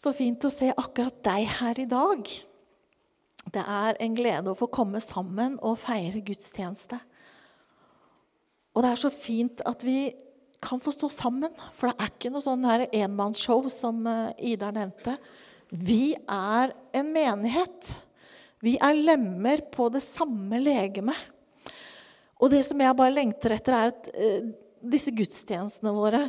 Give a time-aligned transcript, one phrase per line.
[0.00, 2.24] Så fint å se akkurat deg her i dag.
[3.52, 6.96] Det er en glede å få komme sammen og feire gudstjeneste.
[8.72, 10.14] Og det er så fint at vi
[10.64, 15.18] kan få stå sammen, for det er ikke noe sånn enmannsshow som eh, Ida nevnte.
[15.68, 17.92] Vi er en menighet.
[18.64, 21.28] Vi er lemmer på det samme legemet.
[22.40, 26.26] Og det som jeg bare lengter etter, er at eh, disse gudstjenestene våre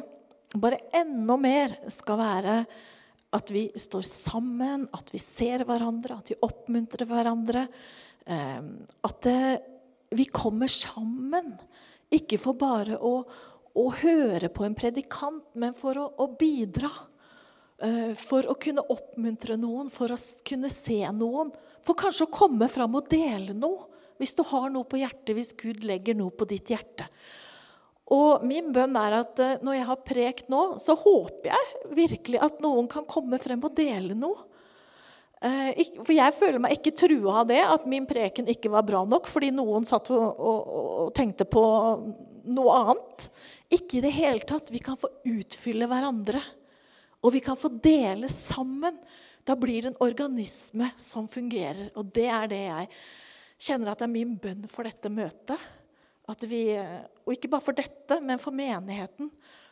[0.59, 2.63] bare enda mer skal være
[3.31, 7.67] at vi står sammen, at vi ser hverandre, at vi oppmuntrer hverandre.
[8.25, 8.63] Eh,
[9.07, 9.29] at
[10.11, 11.53] vi kommer sammen.
[12.11, 13.21] Ikke for bare å,
[13.79, 16.91] å høre på en predikant, men for å, å bidra.
[17.81, 21.53] Eh, for å kunne oppmuntre noen, for å kunne se noen.
[21.81, 23.87] For kanskje å komme fram og dele noe.
[24.21, 27.07] Hvis du har noe på hjertet, hvis Gud legger noe på ditt hjerte.
[28.11, 32.41] Og min bønn er at eh, når jeg har prekt nå, så håper jeg virkelig
[32.43, 34.47] at noen kan komme frem og dele noe.
[35.41, 39.05] Eh, for jeg føler meg ikke trua av det, at min preken ikke var bra
[39.07, 41.63] nok fordi noen satt og, og, og tenkte på
[42.51, 43.29] noe annet.
[43.71, 44.73] Ikke i det hele tatt.
[44.73, 46.41] Vi kan få utfylle hverandre.
[47.21, 48.97] Og vi kan få dele sammen.
[49.47, 51.89] Da blir det en organisme som fungerer.
[51.95, 52.89] Og det er det jeg
[53.61, 55.69] kjenner at det er min bønn for dette møtet.
[56.29, 56.63] At vi,
[57.25, 59.31] og ikke bare for dette, men for menigheten.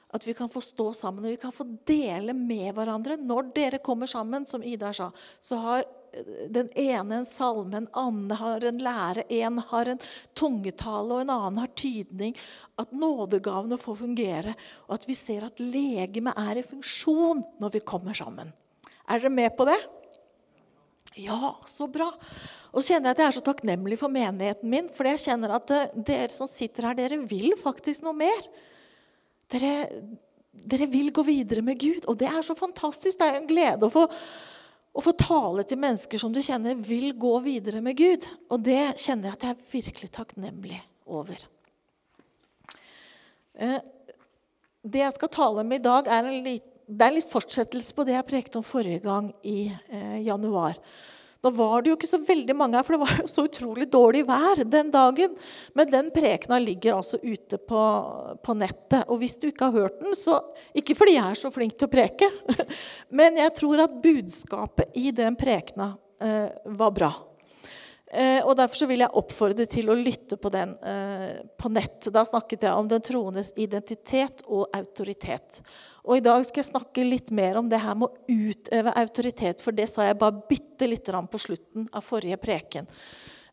[0.10, 3.20] At vi kan få stå sammen og vi kan få dele med hverandre.
[3.22, 5.84] Når dere kommer sammen, som Ida sa, så har
[6.50, 10.02] den ene en salme, en annen har en lære, en har en
[10.34, 12.34] tungetale, og en annen har tydning.
[12.82, 14.56] At nådegavene får fungere,
[14.88, 18.50] og at vi ser at legemet er i funksjon når vi kommer sammen.
[19.06, 19.78] Er dere med på det?
[21.20, 22.10] Ja, så bra.
[22.70, 24.90] Og så kjenner jeg at jeg er så takknemlig for menigheten min.
[24.94, 28.50] For jeg kjenner at eh, dere som sitter her, dere vil faktisk noe mer.
[29.50, 29.74] Dere,
[30.54, 33.18] dere vil gå videre med Gud, og det er så fantastisk.
[33.18, 37.12] Det er en glede å få, å få tale til mennesker som du kjenner vil
[37.18, 38.30] gå videre med Gud.
[38.54, 41.48] Og det kjenner jeg at jeg er virkelig takknemlig over.
[43.60, 43.80] Eh,
[44.86, 48.16] det jeg skal tale om i dag, er en litt, er litt fortsettelse på det
[48.16, 50.78] jeg prekte om forrige gang i eh, januar.
[51.40, 53.86] Da var det jo ikke så veldig mange her, for det var jo så utrolig
[53.92, 55.38] dårlig vær den dagen.
[55.78, 57.84] Men den prekena ligger altså ute på,
[58.44, 59.06] på, nettet.
[59.08, 60.42] Og hvis du ikke har hørt den, så
[60.76, 62.28] Ikke fordi jeg er så flink til å preke,
[63.18, 67.10] men jeg tror at budskapet i den prekena eh, var bra.
[68.10, 72.10] Eh, og Derfor vil jeg oppfordre til å lytte på den eh, på nett.
[72.14, 75.62] Da snakket jeg om den troendes identitet og autoritet.
[76.10, 79.62] Og I dag skal jeg snakke litt mer om det her med å utøve autoritet.
[79.62, 82.90] For det sa jeg bare bitte litt på slutten av forrige preken.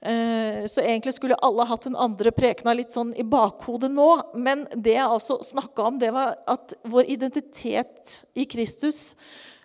[0.00, 4.09] Eh, så egentlig skulle alle hatt den andre prekena litt sånn i bakhodet nå.
[4.41, 9.12] Men det jeg altså snakka om, det var at vår identitet i Kristus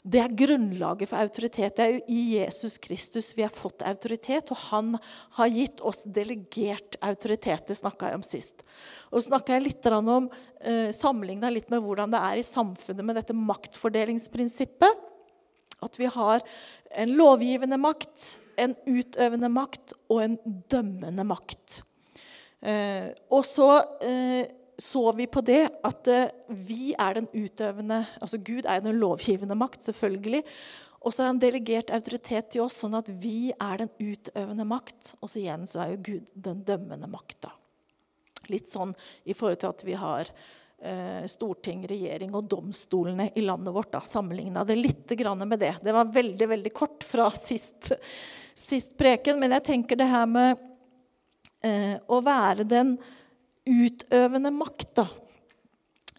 [0.01, 1.75] det er grunnlaget for autoritet.
[1.78, 4.95] Det er jo i Jesus Kristus vi har fått autoritet, og han
[5.38, 7.67] har gitt oss delegert autoritet.
[7.69, 8.63] Det snakka jeg om sist.
[9.13, 10.29] Og snakka jeg litt om,
[10.61, 15.06] eh, sammenligna litt med hvordan det er i samfunnet med dette maktfordelingsprinsippet.
[15.84, 16.41] At vi har
[16.95, 20.38] en lovgivende makt, en utøvende makt og en
[20.69, 21.84] dømmende makt.
[22.61, 23.69] Eh, og så
[24.01, 24.50] eh,
[24.81, 29.58] så vi på det at eh, vi er den utøvende altså Gud er den lovgivende
[29.58, 30.42] makt, selvfølgelig.
[31.02, 35.16] Og så har han delegert autoritet til oss, sånn at vi er den utøvende makt.
[35.22, 37.53] Og så igjen så er jo Gud den dømmende makta.
[38.52, 38.94] Litt sånn
[39.25, 43.97] i forhold til at vi har eh, storting, regjering og domstolene i landet vårt.
[44.06, 45.74] Sammenligna det litt med det.
[45.81, 47.94] Det var veldig veldig kort fra sist,
[48.53, 49.40] sist preken.
[49.41, 50.62] Men jeg tenker det her med
[51.66, 52.97] eh, å være den
[53.67, 54.95] utøvende makt.
[54.95, 55.07] da.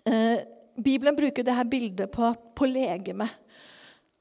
[0.04, 0.42] Eh,
[0.76, 3.28] Bibelen bruker dette bildet på, på legeme.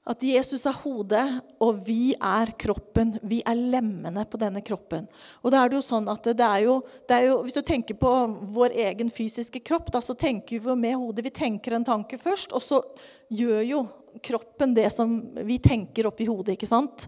[0.01, 1.23] At Jesus er hodet,
[1.61, 3.13] og vi er kroppen.
[3.21, 5.05] Vi er lemmene på denne kroppen.
[5.45, 7.61] Og da er det jo sånn at det er jo, det er jo Hvis du
[7.61, 8.11] tenker på
[8.55, 11.27] vår egen fysiske kropp, da, så tenker vi med hodet.
[11.29, 12.81] Vi tenker en tanke først, og så
[13.29, 13.83] gjør jo
[14.25, 15.13] kroppen det som
[15.45, 16.57] vi tenker oppi hodet.
[16.57, 17.05] ikke sant?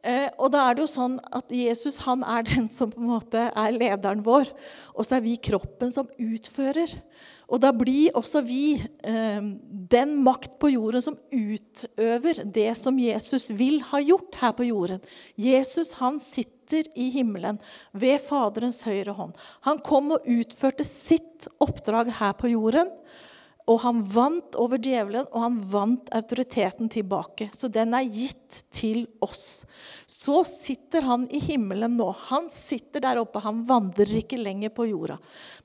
[0.00, 3.10] Eh, og da er det jo sånn at Jesus han er den som på en
[3.10, 4.48] måte er lederen vår.
[4.96, 6.94] Og så er vi kroppen som utfører.
[7.50, 9.40] Og da blir også vi eh,
[9.92, 15.02] den makt på jorden som utøver det som Jesus vil ha gjort her på jorden.
[15.34, 17.58] Jesus han sitter i himmelen
[17.90, 19.34] ved Faderens høyre hånd.
[19.66, 22.94] Han kom og utførte sitt oppdrag her på jorden.
[23.70, 27.50] Og han vant over djevelen, og han vant autoriteten tilbake.
[27.54, 29.62] Så den er gitt til oss.
[30.10, 32.08] Så sitter han i himmelen nå.
[32.32, 33.42] Han sitter der oppe.
[33.44, 35.20] Han vandrer ikke lenger på jorda.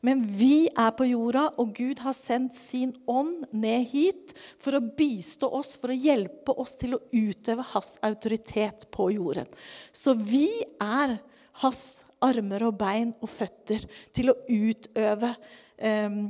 [0.06, 4.86] Men vi er på jorda, og Gud har sendt sin ånd ned hit for å
[4.86, 9.50] bistå oss, for å hjelpe oss til å utøve hans autoritet på jorden.
[9.90, 11.18] Så vi er
[11.64, 11.86] hans
[12.24, 13.86] armer og bein og føtter
[14.16, 15.34] til å utøve
[15.78, 16.26] eh,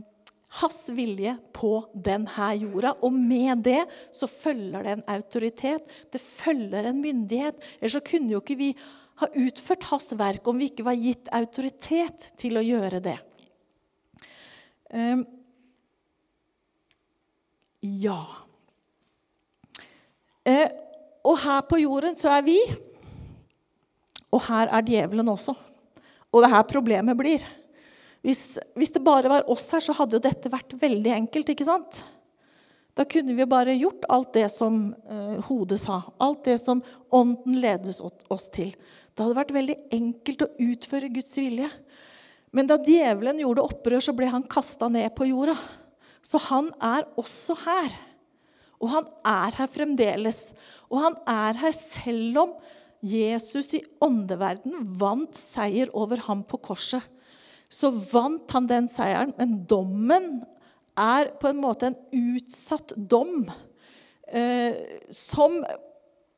[0.61, 2.93] hans vilje på denne jorda.
[3.03, 3.81] Og med det
[4.13, 5.95] så følger det en autoritet.
[6.11, 7.59] Det følger en myndighet.
[7.79, 8.71] Ellers så kunne jo ikke vi
[9.21, 13.17] ha utført hans verk om vi ikke var gitt autoritet til å gjøre det.
[14.91, 15.23] Um,
[17.81, 18.19] ja.
[20.45, 20.67] Uh,
[21.25, 22.59] og her på jorden så er vi.
[24.35, 25.55] Og her er djevelen også.
[26.31, 27.43] Og det er her problemet blir.
[28.25, 31.51] Hvis, hvis, det bare var oss her, så hadde jo dette vært veldig enkelt.
[31.53, 32.01] ikke sant?
[32.97, 35.99] Da kunne vi bare gjort alt det som eh, hodet sa.
[36.23, 36.81] Alt det som
[37.13, 38.73] ånden ledes oss til.
[39.13, 41.69] Det hadde vært veldig enkelt å utføre Guds vilje.
[42.55, 45.57] Men da djevelen gjorde opprør, så ble han kasta ned på jorda.
[46.25, 47.93] Så han er også her.
[48.81, 50.47] Og han er her fremdeles.
[50.89, 52.55] Og han er her selv om
[53.05, 57.05] Jesus i åndeverden vant seier over ham på korset
[57.75, 59.33] så vant han den seieren.
[59.39, 60.29] Men dommen
[60.95, 63.49] er på en måte en utsatt dom.
[64.27, 64.77] Eh,
[65.13, 65.59] som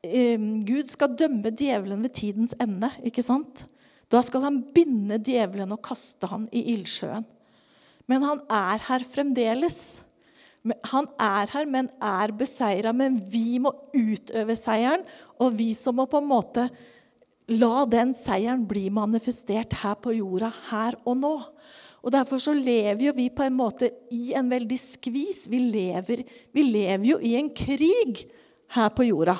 [0.02, 0.38] eh,
[0.68, 2.90] Gud skal dømme djevelen ved tidens ende.
[3.06, 3.66] ikke sant?
[4.08, 7.26] Da skal han binde djevelen og kaste ham i ildsjøen.
[8.08, 10.00] Men han er her fremdeles.
[10.90, 12.94] Han er her, men er beseira.
[12.96, 15.04] Men vi må utøve seieren,
[15.38, 16.68] og vi som må på en måte
[17.48, 21.36] La den seieren bli manifestert her på jorda, her og nå.
[22.04, 25.46] Og Derfor så lever jo vi på en måte i en veldig skvis.
[25.50, 26.22] Vi lever,
[26.52, 28.26] vi lever jo i en krig
[28.76, 29.38] her på jorda.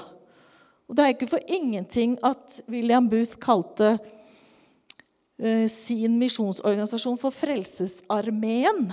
[0.89, 8.89] Og Det er ikke for ingenting at William Booth kalte uh, sin misjonsorganisasjon for Frelsesarmeen.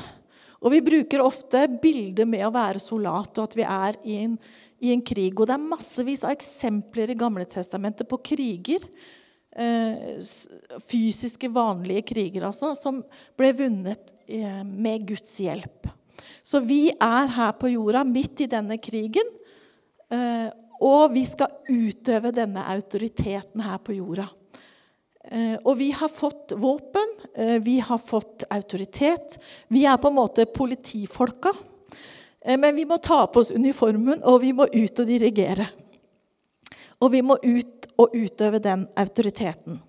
[0.59, 4.35] Og Vi bruker ofte bildet med å være soldat, og at vi er i en
[4.35, 5.37] krig i en krig.
[5.39, 8.83] Og det er massevis av eksempler i Gamle Testamentet på kriger.
[9.55, 10.19] Eh,
[10.83, 12.99] fysiske, vanlige kriger, altså, som
[13.39, 15.87] ble vunnet eh, med Guds hjelp.
[16.43, 19.29] Så vi er her på jorda midt i denne krigen.
[20.11, 20.49] Eh,
[20.83, 24.27] og vi skal utøve denne autoriteten her på jorda.
[25.65, 27.15] Og vi har fått våpen,
[27.65, 29.39] vi har fått autoritet.
[29.73, 31.49] Vi er på en måte politifolka.
[32.45, 35.67] Eh, men vi må ta på oss uniformen, og vi må ut og dirigere.
[37.01, 39.81] Og vi må ut og utøve den autoriteten.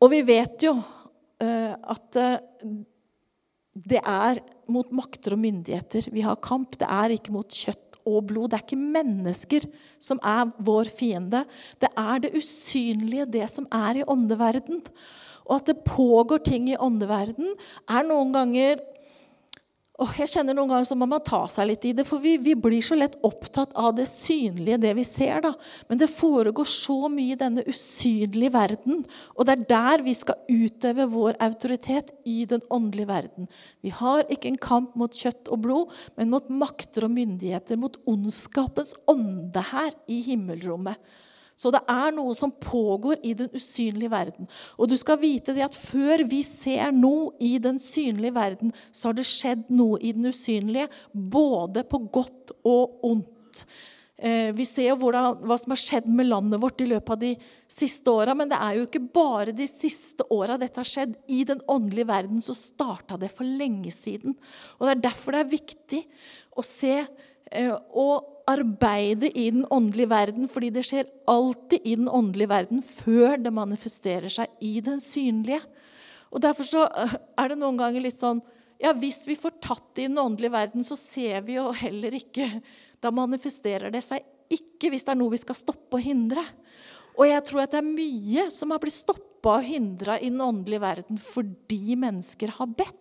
[0.00, 2.38] Og vi vet jo uh, at uh,
[3.76, 4.40] det er
[4.72, 6.78] mot makter og myndigheter vi har kamp.
[6.80, 8.50] Det er ikke mot kjøtt og blod.
[8.50, 9.66] Det er ikke mennesker
[10.00, 11.44] som er vår fiende.
[11.80, 14.80] Det er det usynlige, det som er i åndeverden.
[15.50, 17.52] Og at det pågår ting i åndeverden,
[17.90, 18.80] er noen ganger
[20.00, 22.38] Oh, jeg kjenner noen ganger så må man ta seg litt i det, for vi,
[22.40, 25.42] vi, blir så lett opptatt av det synlige, det vi ser.
[25.44, 25.50] da.
[25.90, 29.02] Men det foregår så mye i denne usynlige verden.
[29.36, 33.50] Og det er der vi skal utøve vår autoritet i den åndelige verden.
[33.84, 37.76] Vi har ikke en kamp mot kjøtt og blod, men mot makter og myndigheter.
[37.76, 40.96] Mot ondskapens ånde her i himmelrommet.
[41.60, 44.48] Så det er noe som pågår i den usynlige verden.
[44.80, 49.10] Og du skal vite det at før vi ser noe i den synlige verden, så
[49.10, 53.66] har det skjedd noe i den usynlige, både på godt og ondt.
[54.20, 57.20] Eh, vi ser jo hvordan, hva som har skjedd med landet vårt i løpet av
[57.22, 57.34] de
[57.72, 58.34] siste åra.
[58.36, 61.14] Men det er jo ikke bare de siste åra dette har skjedd.
[61.28, 64.36] I den åndelige verden så starta det for lenge siden.
[64.78, 66.02] Og Det er derfor det er viktig
[66.56, 72.08] å se eh, og arbeide i den åndelige verden, fordi det skjer alltid i den
[72.10, 75.60] åndelige verden før det manifesterer seg i den synlige.
[76.30, 78.42] Og Derfor så øh, er det noen ganger litt sånn
[78.80, 82.14] ja, Hvis vi får tatt det i den åndelige verden, så ser vi jo heller
[82.16, 82.46] ikke
[83.02, 86.42] Da manifesterer det seg ikke hvis det er noe vi skal stoppe og hindre.
[87.14, 90.40] Og jeg tror at det er mye som har blitt stoppa og hindra i den
[90.42, 92.99] åndelige verden fordi mennesker har bedt.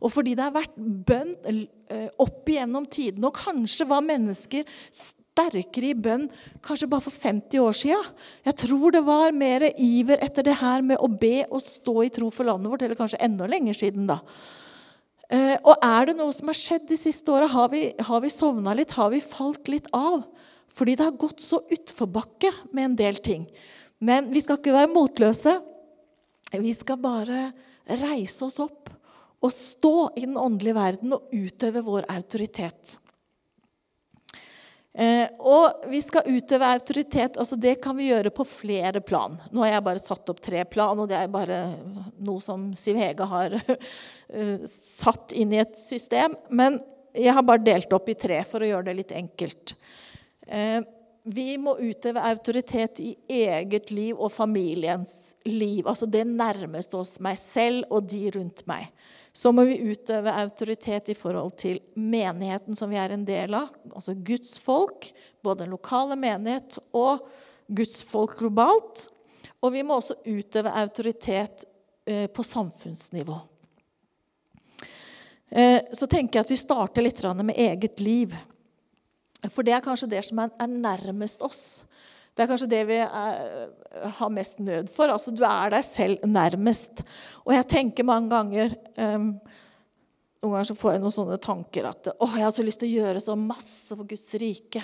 [0.00, 4.66] Og fordi det har vært bønn eh, opp igjennom tidene, og kanskje var mennesker
[5.36, 6.28] sterkere i bønn
[6.64, 8.12] kanskje bare for 50 år siden.
[8.46, 12.12] Jeg tror det var mer iver etter det her med å be og stå i
[12.12, 14.08] tro for landet vårt, eller kanskje enda lenger siden.
[14.08, 14.20] da.
[15.28, 17.48] Eh, og er det noe som har skjedd de siste åra?
[17.50, 18.94] Har vi, har vi sovna litt?
[18.96, 20.22] Har vi falt litt av?
[20.76, 23.46] Fordi det har gått så utforbakke med en del ting.
[23.98, 25.56] Men vi skal ikke være motløse.
[26.52, 27.50] Vi skal bare
[27.86, 28.92] reise oss opp
[29.44, 32.96] Å stå i den åndelige verden og utøve vår autoritet.
[34.96, 37.36] Eh, og vi skal utøve autoritet.
[37.36, 39.36] altså Det kan vi gjøre på flere plan.
[39.52, 41.58] Nå har jeg bare satt opp tre plan, og det er bare
[42.16, 44.64] noe som Siv Hege har uh,
[45.02, 46.38] satt inn i et system.
[46.48, 46.80] Men
[47.12, 49.76] jeg har bare delt opp i tre for å gjøre det litt enkelt.
[50.48, 50.80] Eh,
[51.26, 55.84] vi må utøve autoritet i eget liv og familiens liv.
[55.84, 58.88] Altså det nærmeste oss meg selv og de rundt meg.
[59.36, 63.74] Så må vi utøve autoritet i forhold til menigheten som vi er en del av.
[63.92, 65.10] Altså Guds folk,
[65.44, 67.26] både den lokale menighet og
[67.68, 69.10] Guds folk globalt.
[69.60, 71.66] Og vi må også utøve autoritet
[72.08, 73.36] eh, på samfunnsnivå.
[75.50, 78.34] Eh, så tenker jeg at vi starter litt med eget liv.
[79.52, 81.84] For det er kanskje det som er, nærmest oss.
[82.36, 83.70] Det er kanskje det vi er,
[84.18, 85.08] har mest nød for.
[85.08, 87.00] Altså, du er deg selv nærmest.
[87.46, 89.30] Og jeg tenker mange ganger um,
[90.44, 92.90] Noen ganger så får jeg noen sånne tanker at å, jeg har så lyst til
[92.90, 94.82] å gjøre så masse for Guds rike.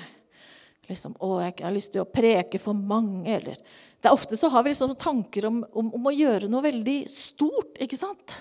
[0.88, 3.28] Liksom, å, jeg har lyst til å preke for mange.
[3.36, 6.64] Eller det er Ofte så har vi liksom tanker om, om, om, å gjøre noe
[6.64, 7.76] veldig stort.
[7.84, 8.38] ikke sant?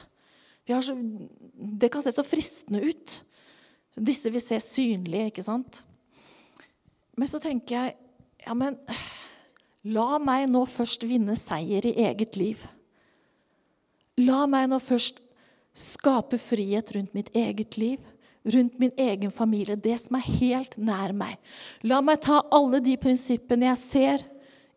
[0.72, 0.96] Så,
[1.82, 3.18] det kan se så fristende ut.
[4.00, 5.84] Disse vil se synlige, ikke sant?
[7.20, 7.98] Men så tenker jeg
[8.46, 8.78] ja, men
[9.84, 12.64] la meg nå først vinne seier i eget liv.
[14.22, 15.22] La meg nå først
[15.78, 18.02] skape frihet rundt mitt eget liv,
[18.44, 21.38] rundt min egen familie, det som er helt nær meg.
[21.86, 24.28] La meg ta alle de prinsippene jeg ser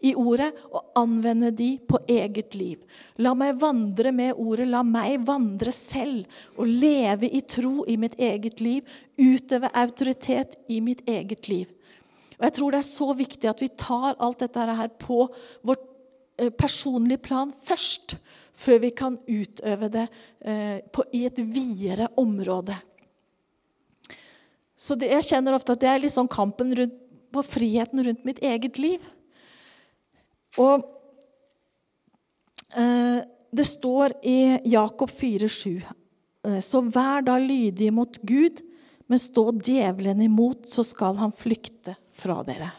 [0.04, 2.83] i ordet, og anvende de på eget liv.
[3.16, 6.28] La meg vandre med ordet, la meg vandre selv
[6.59, 8.85] og leve i tro i mitt eget liv,
[9.16, 11.74] utøve autoritet i mitt eget liv.
[12.38, 15.26] Og jeg tror det er så viktig at vi tar alt dette her på
[15.67, 15.85] vårt
[16.38, 18.17] eh, personlige plan først.
[18.55, 20.05] Før vi kan utøve det
[20.47, 22.76] eh, på, i et videre område.
[24.79, 27.00] Så det, jeg kjenner ofte at det er sånn kampen rundt,
[27.35, 29.03] på friheten rundt mitt eget liv.
[30.62, 30.85] Og
[32.79, 33.25] eh,
[33.55, 34.38] det står i
[34.71, 35.83] Jakob 4,7.:
[36.47, 38.62] eh, Så vær da lydig mot Gud,
[39.11, 42.71] men stå djevelen imot, så skal han flykte fra dere.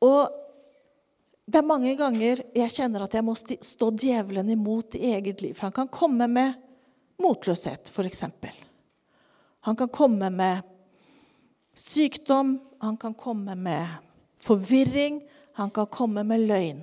[0.00, 0.36] Og
[1.50, 5.56] det er mange ganger jeg kjenner at jeg må stå djevelen imot i eget liv.
[5.58, 6.54] For han kan komme med
[7.20, 8.24] motløshet, f.eks.
[9.66, 10.62] Han kan komme med
[11.76, 13.98] sykdom, han kan komme med
[14.40, 15.20] forvirring,
[15.58, 16.80] han kan komme med løgn.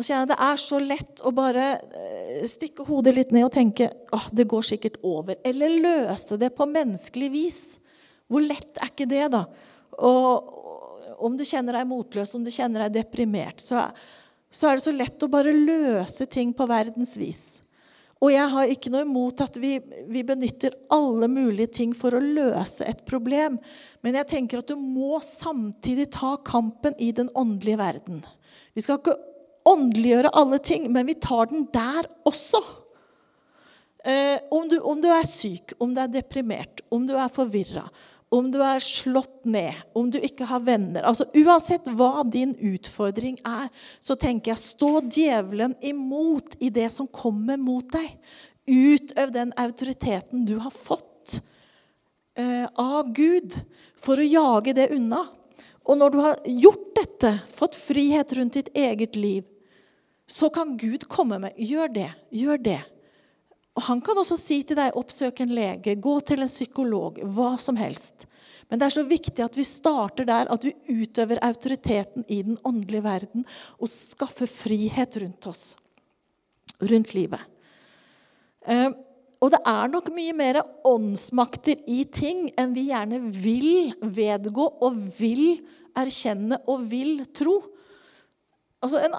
[0.00, 3.90] Og kjenner Det er så lett å bare eh, stikke hodet litt ned og tenke
[4.16, 5.36] at det går sikkert over.
[5.44, 7.60] Eller løse det på menneskelig vis.
[8.30, 9.44] Hvor lett er ikke det, da?
[9.98, 13.88] Og om du kjenner deg motløs, om du kjenner deg deprimert, så,
[14.50, 17.42] så er det så lett å bare løse ting på verdens vis.
[18.20, 22.20] Og jeg har ikke noe imot at vi, vi, benytter alle mulige ting for å
[22.20, 23.56] løse et problem.
[24.04, 28.20] Men jeg tenker at du må samtidig ta kampen i den åndelige verden.
[28.76, 29.16] Vi skal ikke
[29.70, 32.60] åndeliggjøre alle ting, men vi tar den der også.
[34.04, 37.88] Eh, om, du, om, du, er syk, om du er deprimert, om du er forvirra,
[38.30, 43.40] om du er slått ned, om du ikke har venner altså Uansett hva din utfordring
[43.46, 43.66] er,
[43.98, 48.14] så tenker jeg stå djevelen imot i det som kommer mot deg.
[48.70, 51.40] Utøv den autoriteten du har fått
[52.38, 53.56] eh, av Gud,
[54.00, 55.24] for å jage det unna.
[55.84, 59.42] Og når du har gjort dette, fått frihet rundt ditt eget liv,
[60.30, 62.80] så kan Gud komme med Gjør det, gjør det.
[63.78, 67.54] Og Han kan også si til deg oppsøk en lege, gå til en psykolog, hva
[67.60, 68.26] som helst.
[68.70, 72.58] Men det er så viktig at vi starter der, at vi utøver autoriteten i den
[72.66, 73.46] åndelige verden
[73.78, 75.64] og skaffer frihet rundt oss,
[76.78, 77.42] rundt livet.
[78.66, 78.90] Eh,
[79.40, 84.98] og det er nok mye mer åndsmakter i ting enn vi gjerne vil vedgå og
[85.16, 85.62] vil
[85.96, 87.56] erkjenne og vil tro.
[88.84, 89.16] Altså en,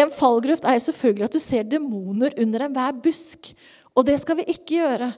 [0.00, 3.52] en fallgrøft er selvfølgelig at du ser demoner under enhver busk.
[3.94, 5.10] Og det skal vi ikke gjøre.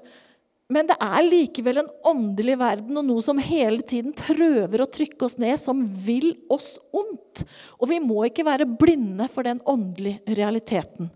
[0.72, 5.28] Men det er likevel en åndelig verden og noe som hele tiden prøver å trykke
[5.28, 7.44] oss ned, som vil oss ondt.
[7.78, 11.12] Og vi må ikke være blinde for den åndelige realiteten.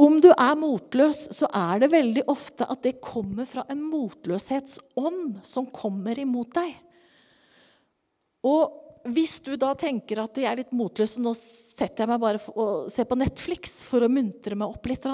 [0.00, 5.40] Om du er motløs, så er det veldig ofte at det kommer fra en motløshetsånd
[5.44, 6.76] som kommer imot deg.
[8.48, 12.40] Og hvis du da tenker at jeg er litt motløs, nå setter jeg meg bare
[12.52, 15.08] og ser på Netflix for å muntre meg opp litt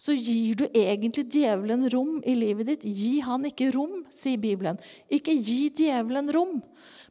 [0.00, 2.84] så gir du egentlig djevelen rom i livet ditt.
[2.84, 4.78] Gi han ikke rom, sier Bibelen.
[5.12, 6.62] Ikke gi djevelen rom,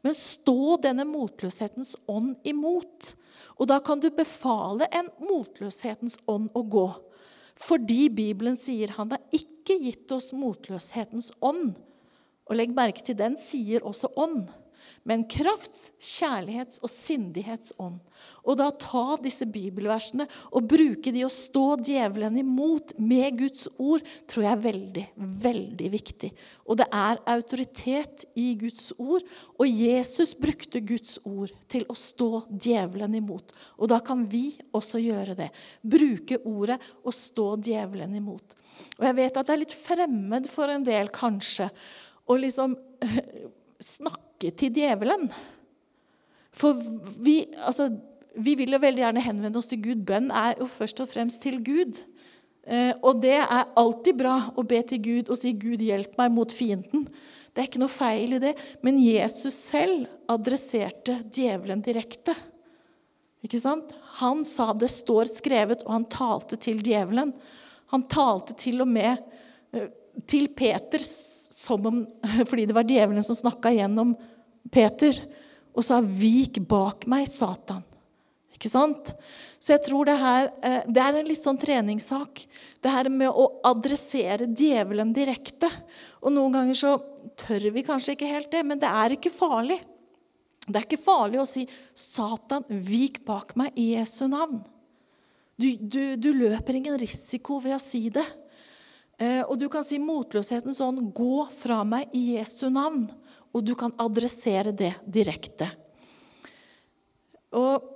[0.02, 3.12] men stå denne motløshetens ånd imot.
[3.62, 6.88] Og da kan du befale en motløshetens ånd å gå.
[7.60, 11.76] Fordi Bibelen sier han har ikke gitt oss motløshetens ånd.
[12.50, 14.48] Og legg merke til den sier også ånd
[15.08, 18.00] men krafts, kjærlighets og sindighets ånd.
[18.48, 24.04] Og da ta disse bibelversene og bruke de og stå djevelen imot med Guds ord,
[24.30, 25.06] tror jeg er veldig,
[25.44, 26.30] veldig viktig.
[26.66, 29.26] Og det er autoritet i Guds ord,
[29.60, 33.54] og Jesus brukte Guds ord til å stå djevelen imot.
[33.78, 35.52] Og da kan vi også gjøre det.
[35.82, 38.56] Bruke ordet og stå djevelen imot.
[38.98, 41.70] Og jeg vet at det er litt fremmed for en del, kanskje,
[42.30, 42.78] å liksom
[43.94, 45.30] snakke snakke til djevelen.
[46.52, 46.80] For
[47.20, 47.90] vi, altså,
[48.36, 50.06] vi vil jo veldig gjerne henvende oss til Gud.
[50.06, 52.06] Bønn er jo først og fremst til Gud.
[52.66, 56.32] Eh, og det er alltid bra å be til Gud og si 'Gud, hjelp meg
[56.32, 57.08] mot fienden'.
[57.54, 58.56] Det er ikke noe feil i det.
[58.82, 62.36] Men Jesus selv adresserte djevelen direkte.
[63.44, 63.92] Ikke sant?
[64.20, 67.34] Han sa 'det står skrevet', og han talte til djevelen.
[67.92, 69.18] Han talte til og med
[69.74, 69.90] eh,
[70.28, 72.04] til Peter som om,
[72.50, 74.16] fordi det var djevelen som snakka gjennom
[74.72, 75.16] Peter
[75.76, 77.86] og sa 'Vik bak meg, Satan'.
[78.60, 79.14] Ikke sant?
[79.60, 82.44] Så jeg tror det her eh, det er en litt sånn treningssak.
[82.84, 85.70] Det her med å adressere djevelen direkte.
[86.20, 86.98] Og noen ganger så
[87.40, 89.80] tør vi kanskje ikke helt det, men det er ikke farlig.
[90.68, 91.64] Det er ikke farlig å si
[91.96, 94.60] 'Satan, vik bak meg i Jesu navn'.
[95.60, 98.24] Du, du, du løper ingen risiko ved å si det.
[99.20, 103.12] Eh, og du kan si motløsheten sånn 'Gå fra meg i Jesu navn'
[103.54, 105.70] og du kan adressere det direkte.
[107.58, 107.96] Og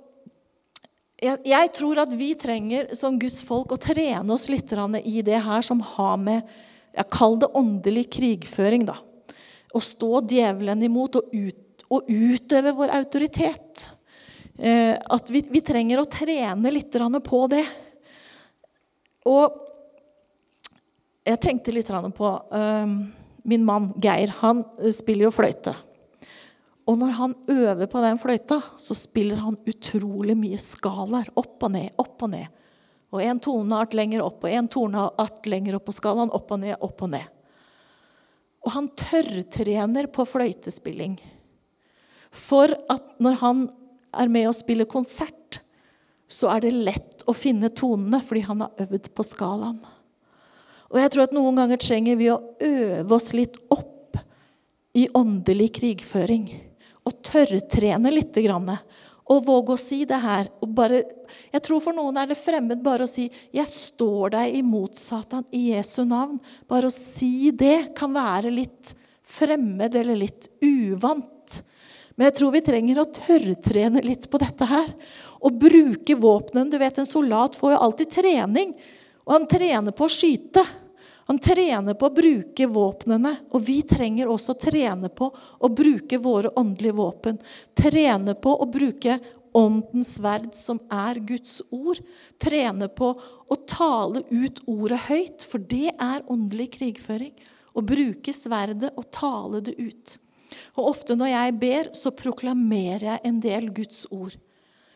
[1.22, 4.72] jeg, jeg, tror at vi trenger som Guds folk å trene oss litt
[5.04, 6.42] i det her som har med
[6.94, 8.84] jeg Kall det åndelig krigføring.
[8.86, 8.94] da.
[9.74, 13.88] Å stå djevelen imot og, ut, og utøve vår autoritet.
[14.58, 16.94] Eh, at vi, vi, trenger å trene litt
[17.26, 17.64] på det.
[19.26, 19.63] Og
[21.24, 22.30] jeg tenkte litt på
[23.44, 25.74] min mann Geir, han eh, spiller jo fløyte.
[26.88, 31.30] Og når han øver på den fløyta, så spiller han utrolig mye skalaer.
[31.40, 32.50] Opp og ned, opp og ned.
[33.14, 36.32] Og en toneart lenger opp og en toneart lenger opp på skalaen.
[36.34, 37.30] Opp og ned, opp og ned.
[38.64, 41.16] Og han tørrtrener på fløytespilling.
[42.34, 43.66] For at når han
[44.16, 45.60] er med og spiller konsert,
[46.28, 49.80] så er det lett å finne tonene fordi han har øvd på skalaen.
[50.92, 54.18] Og jeg tror at noen ganger trenger vi å øve oss litt opp
[54.94, 56.48] i åndelig krigføring.
[57.04, 58.38] Og tørrtrene litt.
[59.24, 60.50] Og våge å si det her.
[60.60, 61.02] Bare,
[61.52, 65.44] jeg tror For noen er det fremmed bare å si 'Jeg står deg imot Satan
[65.50, 66.40] i Jesu navn'.
[66.68, 71.62] Bare å si det kan være litt fremmed eller litt uvant.
[72.16, 74.94] Men jeg tror vi trenger å tørrtrene litt på dette her.
[75.42, 76.70] Og bruke våpnene.
[76.70, 78.74] Du vet, En soldat får jo alltid trening.
[79.24, 80.64] Og han trener på å skyte.
[81.24, 86.18] Han trener på å bruke våpnene, og vi trenger også å trene på å bruke
[86.20, 87.38] våre åndelige våpen.
[87.72, 89.16] Trene på å bruke
[89.56, 92.02] åndens sverd, som er Guds ord.
[92.42, 93.14] Trene på
[93.48, 97.32] å tale ut ordet høyt, for det er åndelig krigføring.
[97.74, 100.18] Å bruke sverdet og tale det ut.
[100.76, 104.36] Og Ofte når jeg ber, så proklamerer jeg en del Guds ord.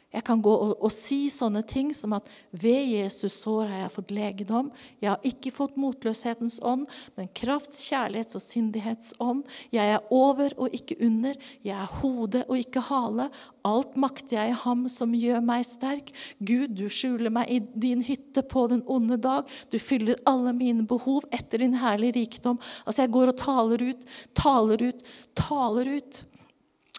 [0.08, 3.92] Jeg kan gå og, og, si sånne ting som at ved Jesus sår har jeg
[3.92, 4.70] fått legedom.
[5.04, 6.86] Jeg har ikke fått motløshetens ånd,
[7.18, 9.42] men krafts, kjærlighets og sindighets ånd.
[9.74, 11.36] Jeg er over og ikke under.
[11.66, 13.28] Jeg er hode og ikke hale.
[13.68, 16.08] Alt makter jeg i ham som gjør meg sterk.
[16.40, 19.44] Gud, du skjuler meg i din hytte på den onde dag.
[19.68, 22.56] Du fyller alle mine behov etter din herlige rikdom.
[22.86, 26.24] Altså, jeg går og taler ut, taler ut, taler ut.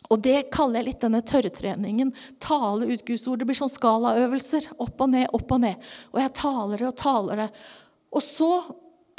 [0.10, 2.12] Og det kaller jeg litt denne tørrtreningen.
[2.41, 3.41] Tale ut Guds ord.
[3.41, 4.72] Det blir sånn skalaøvelser.
[4.82, 5.89] Opp og ned, opp og ned.
[6.13, 7.50] Og jeg taler det og taler det.
[8.10, 8.52] Og så,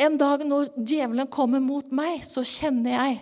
[0.03, 3.20] en dag når djevelen kommer mot meg, så kjenner jeg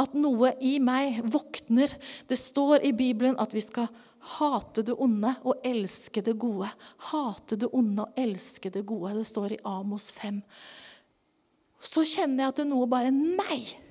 [0.00, 1.92] at noe i meg våkner.
[2.26, 3.90] Det står i Bibelen at vi skal
[4.38, 6.70] hate det onde og elske det gode.
[7.10, 9.12] Hate det onde og elske det gode.
[9.20, 10.40] Det står i Amos 5.
[11.84, 13.83] Så kjenner jeg at det er noe bare Nei!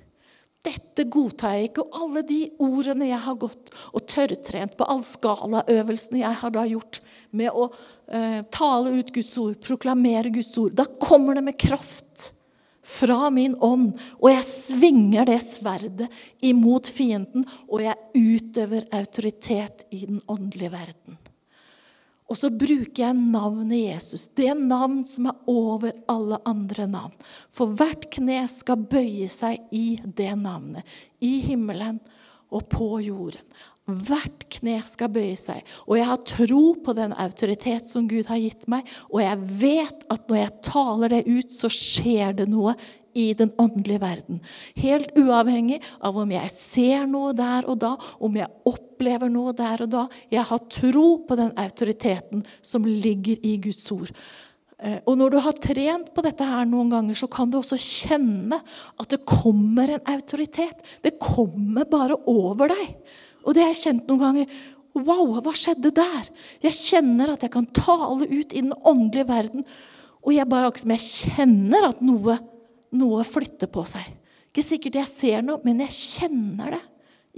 [0.64, 1.84] Dette godtar jeg ikke.
[1.84, 6.64] Og alle de ordene jeg har gått og tørrtrent på, alle skalaøvelsene jeg har da
[6.68, 7.02] gjort
[7.34, 7.68] med å
[8.08, 12.30] eh, tale ut Guds ord, proklamere Guds ord, da kommer det med kraft
[12.84, 13.94] fra min ånd.
[14.20, 16.08] Og jeg svinger det sverdet
[16.44, 21.18] imot fienden, og jeg utøver autoritet i den åndelige verden.
[22.24, 27.12] Og så bruker jeg navnet Jesus, det navn som er over alle andre navn.
[27.52, 30.88] For hvert kne skal bøye seg i det navnet.
[31.20, 32.00] I himmelen
[32.48, 33.44] og på jorden.
[33.84, 35.60] Hvert kne skal bøye seg.
[35.84, 38.88] Og jeg har tro på den autoritet som Gud har gitt meg.
[39.12, 42.72] Og jeg vet at når jeg taler det ut, så skjer det noe
[43.14, 44.40] i den åndelige verden.
[44.78, 49.86] Helt uavhengig av om jeg ser noe der og da, om jeg opplever noe der
[49.86, 50.06] og da.
[50.32, 54.12] Jeg har tro på den autoriteten som ligger i Guds ord.
[54.84, 57.78] Eh, og når du har trent på dette her noen ganger, så kan du også
[57.80, 58.60] kjenne
[59.00, 60.84] at det kommer en autoritet.
[61.04, 62.94] Det kommer bare over deg.
[63.44, 64.54] Og det har jeg kjent noen ganger.
[64.94, 66.28] Wow, hva skjedde der?
[66.62, 69.66] Jeg kjenner at jeg kan tale ut i den åndelige verden.
[70.24, 72.38] Og jeg bare akkurat som jeg kjenner at noe,
[72.94, 74.06] noe flytter på seg.
[74.50, 76.82] Ikke sikkert jeg ser noe, men jeg kjenner det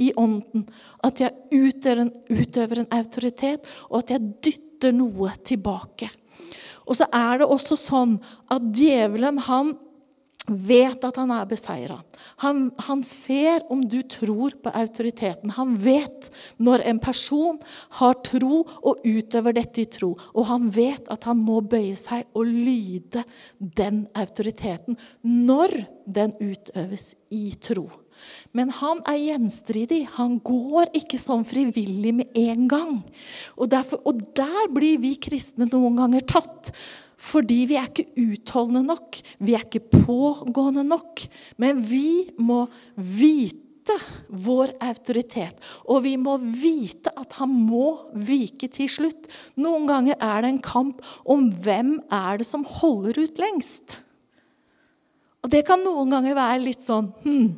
[0.06, 0.66] i ånden.
[1.06, 6.10] At jeg utøver en, utøver en autoritet, og at jeg dytter noe tilbake.
[6.86, 8.18] Og så er det også sånn
[8.52, 9.74] at djevelen han
[10.46, 11.98] vet at han er beseira.
[12.42, 15.52] Han, han, ser om du tror på autoriteten.
[15.56, 16.30] Han vet
[16.62, 17.58] når en person
[18.00, 20.14] har tro og utøver dette i tro.
[20.34, 23.24] Og han vet at han må bøye seg og lyde
[23.58, 27.88] den autoriteten når den utøves i tro.
[28.56, 30.04] Men han er gjenstridig.
[30.16, 32.94] Han går ikke sånn frivillig med en gang.
[33.56, 36.72] Og, derfor, og der blir vi kristne noen ganger tatt.
[37.16, 41.24] Fordi vi er ikke utholdende nok, vi er ikke pågående nok.
[41.60, 43.96] Men vi må vite
[44.28, 49.30] vår autoritet, og vi må vite at han må vike til slutt.
[49.56, 54.00] Noen ganger er det en kamp om hvem er det som holder ut lengst.
[55.46, 57.50] Og det kan noen ganger være litt sånn hmm.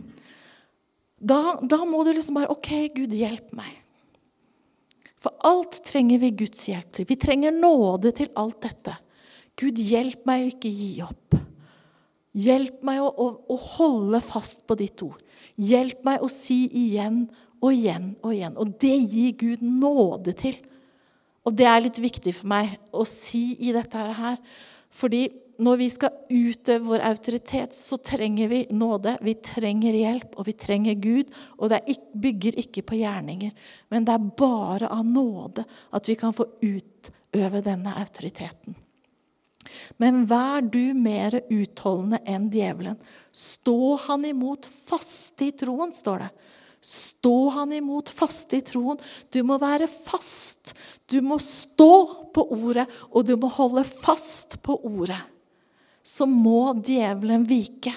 [1.16, 3.72] da, da må du liksom bare OK, Gud, hjelp meg.
[5.24, 7.08] For alt trenger vi Guds hjelp til.
[7.08, 8.94] Vi trenger nåde til alt dette.
[9.58, 11.38] Gud, hjelp meg å ikke gi opp.
[12.38, 15.18] Hjelp meg å, å, å, holde fast på ditt ord.
[15.58, 17.24] Hjelp meg å si igjen
[17.58, 18.54] og igjen og igjen.
[18.60, 20.58] Og det gir Gud nåde til.
[21.48, 24.38] Og det er litt viktig for meg å si i dette her.
[24.94, 25.26] Fordi
[25.58, 29.16] når vi skal utøve vår autoritet, så trenger vi nåde.
[29.26, 31.32] Vi trenger hjelp, og vi trenger Gud.
[31.58, 31.82] Og det
[32.14, 33.54] bygger ikke på gjerninger,
[33.90, 38.78] men det er bare av nåde at vi kan få utøve denne autoriteten.
[40.00, 42.98] Men vær du mer utholdende enn djevelen.
[43.32, 46.30] Stå han imot faste i troen, står det.
[46.84, 49.00] Stå han imot faste i troen.
[49.34, 50.74] Du må være fast.
[51.10, 51.92] Du må stå
[52.34, 55.20] på ordet, og du må holde fast på ordet.
[56.06, 57.92] Så må djevelen vike.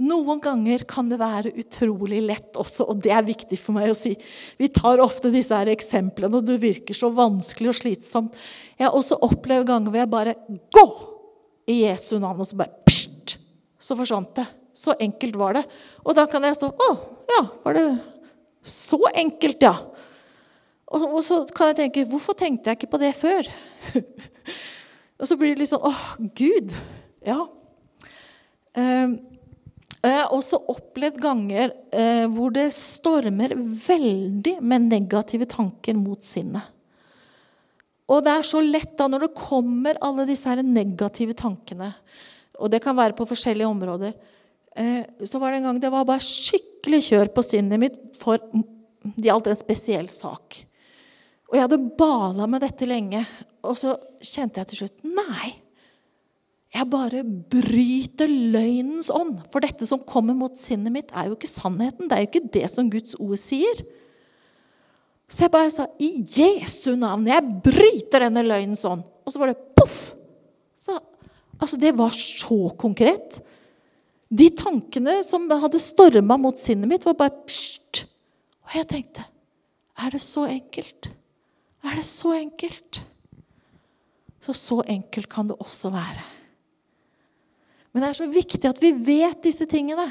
[0.00, 3.96] Noen ganger kan det være utrolig lett også, og det er viktig for meg å
[3.96, 4.14] si.
[4.56, 8.38] Vi tar ofte disse her eksemplene, og det virker så vanskelig og slitsomt.
[8.78, 10.36] Jeg har også opplevd ganger hvor jeg bare
[10.72, 10.86] Gå!
[11.70, 12.40] I Jesu navn.
[12.42, 13.36] Og så bare pst,
[13.78, 14.46] Så forsvant det.
[14.74, 15.62] Så enkelt var det.
[16.02, 16.88] Og da kan jeg stå Å,
[17.30, 17.84] ja, var det
[18.66, 19.74] så enkelt, ja?
[20.92, 23.48] Og, og så kan jeg tenke Hvorfor tenkte jeg ikke på det før?
[25.20, 25.92] og så blir det litt sånn Å,
[26.38, 26.74] Gud.
[27.26, 27.44] Ja.
[28.72, 29.18] Um,
[30.10, 36.66] har også opplevd ganger eh, hvor det stormer veldig med negative tanker mot sinnet.
[38.10, 41.92] Og det er så lett da når det kommer alle disse her negative tankene,
[42.58, 44.12] og det kan være på forskjellige områder
[44.76, 48.42] eh, Så var det en gang det var bare skikkelig kjør på sinnet mitt for
[49.02, 50.60] det gjaldt en spesiell sak.
[51.50, 53.24] Og jeg hadde bala med dette lenge,
[53.66, 55.54] og så kjente jeg til slutt Nei,
[56.72, 57.20] jeg bare
[57.52, 59.42] bryter løgnens ånd.
[59.52, 62.08] For dette som kommer mot sinnet mitt, er jo ikke sannheten.
[62.08, 63.82] Det er jo ikke det som Guds ord sier.
[65.28, 69.04] Så jeg bare sa i Jesu navn, jeg bryter denne løgnens ånd.
[69.24, 70.00] Og så var det poff!
[70.76, 70.96] Så,
[71.58, 73.42] altså, det var så konkret.
[74.32, 78.06] De tankene som hadde storma mot sinnet mitt, var bare pst.
[78.64, 79.28] Og jeg tenkte
[80.00, 81.12] Er det så enkelt?
[81.84, 83.02] Er det så enkelt?
[84.42, 86.24] Så så enkelt kan det også være.
[87.92, 90.06] Men det er så viktig at vi vet disse tingene.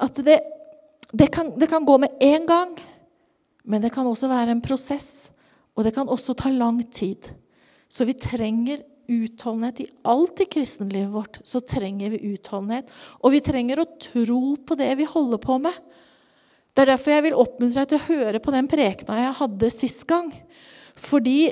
[0.00, 0.38] At det,
[1.12, 2.76] det, kan, det kan gå med én gang,
[3.66, 5.30] men det kan også være en prosess.
[5.76, 7.30] Og det kan også ta lang tid.
[7.90, 11.40] Så vi trenger utholdenhet i alt i kristenlivet vårt.
[11.46, 12.90] Så trenger vi utholdenhet.
[13.20, 15.74] Og vi trenger å tro på det vi holder på med.
[16.70, 19.72] Det er derfor jeg vil oppmuntre deg til å høre på den prekena jeg hadde
[19.74, 20.30] sist gang.
[20.94, 21.50] Fordi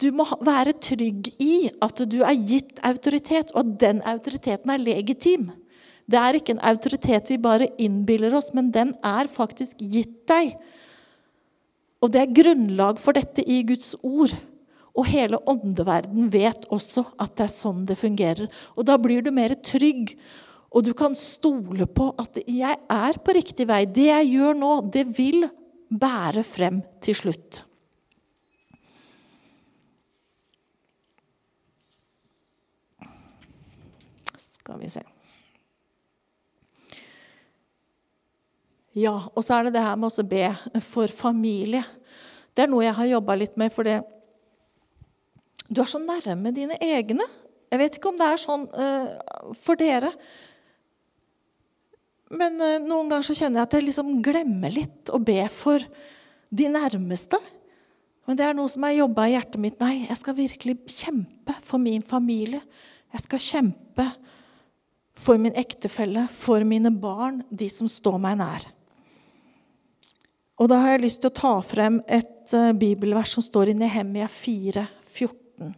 [0.00, 4.82] du må være trygg i at du er gitt autoritet, og at den autoriteten er
[4.82, 5.50] legitim.
[6.04, 10.54] Det er ikke en autoritet vi bare innbiller oss, men den er faktisk gitt deg.
[12.04, 14.34] Og det er grunnlag for dette i Guds ord.
[14.94, 18.50] Og hele åndeverden vet også at det er sånn det fungerer.
[18.76, 20.12] Og da blir du mer trygg,
[20.74, 23.86] og du kan stole på at 'jeg er på riktig vei'.
[23.86, 25.48] Det jeg gjør nå, det vil
[25.90, 27.64] bære frem til slutt.
[34.64, 35.04] Skal vi se
[38.94, 40.44] Ja, og så er det det her med å be
[40.86, 41.82] for familie.
[42.54, 47.26] Det er noe jeg har jobba litt med, for du er så nærme dine egne.
[47.72, 50.12] Jeg vet ikke om det er sånn uh, for dere.
[52.30, 55.82] Men uh, noen ganger så kjenner jeg at jeg liksom glemmer litt å be for
[56.54, 57.42] de nærmeste.
[58.30, 59.82] Men det er noe som har jobba i hjertet mitt.
[59.82, 62.62] Nei, jeg skal virkelig kjempe for min familie.
[63.10, 64.06] Jeg skal kjempe
[65.14, 68.66] for min ektefelle, for mine barn, de som står meg nær.
[70.60, 73.78] Og da har jeg lyst til å ta frem et uh, bibelvers som står i
[73.78, 75.72] Nehemia 4, 14.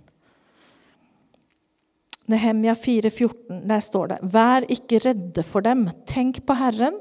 [2.26, 5.86] Nehemia 4, 14, der står det.: Vær ikke redde for dem.
[6.08, 6.98] Tenk på Herren,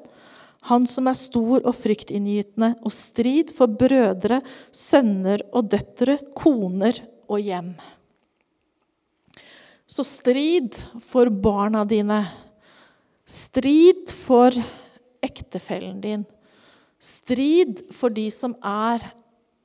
[0.65, 4.39] Han som er stor og fryktinngytende, og strid for brødre,
[4.73, 7.75] sønner og døtre, koner og hjem.
[9.87, 12.23] Så strid for barna dine.
[13.25, 14.53] Strid for
[15.25, 16.25] ektefellen din.
[17.01, 19.03] Strid for de som er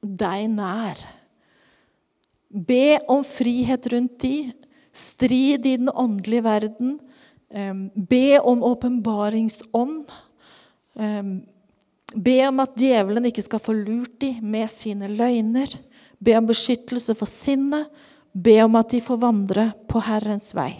[0.00, 1.00] deg nær.
[2.50, 4.50] Be om frihet rundt de.
[4.92, 6.98] Strid i den åndelige verden.
[7.94, 10.10] Be om åpenbaringsånd.
[12.10, 15.72] Be om at djevelen ikke skal få lurt de med sine løgner.
[16.20, 17.88] Be om beskyttelse for sinnet.
[18.32, 20.72] Be om at de får vandre på Herrens vei.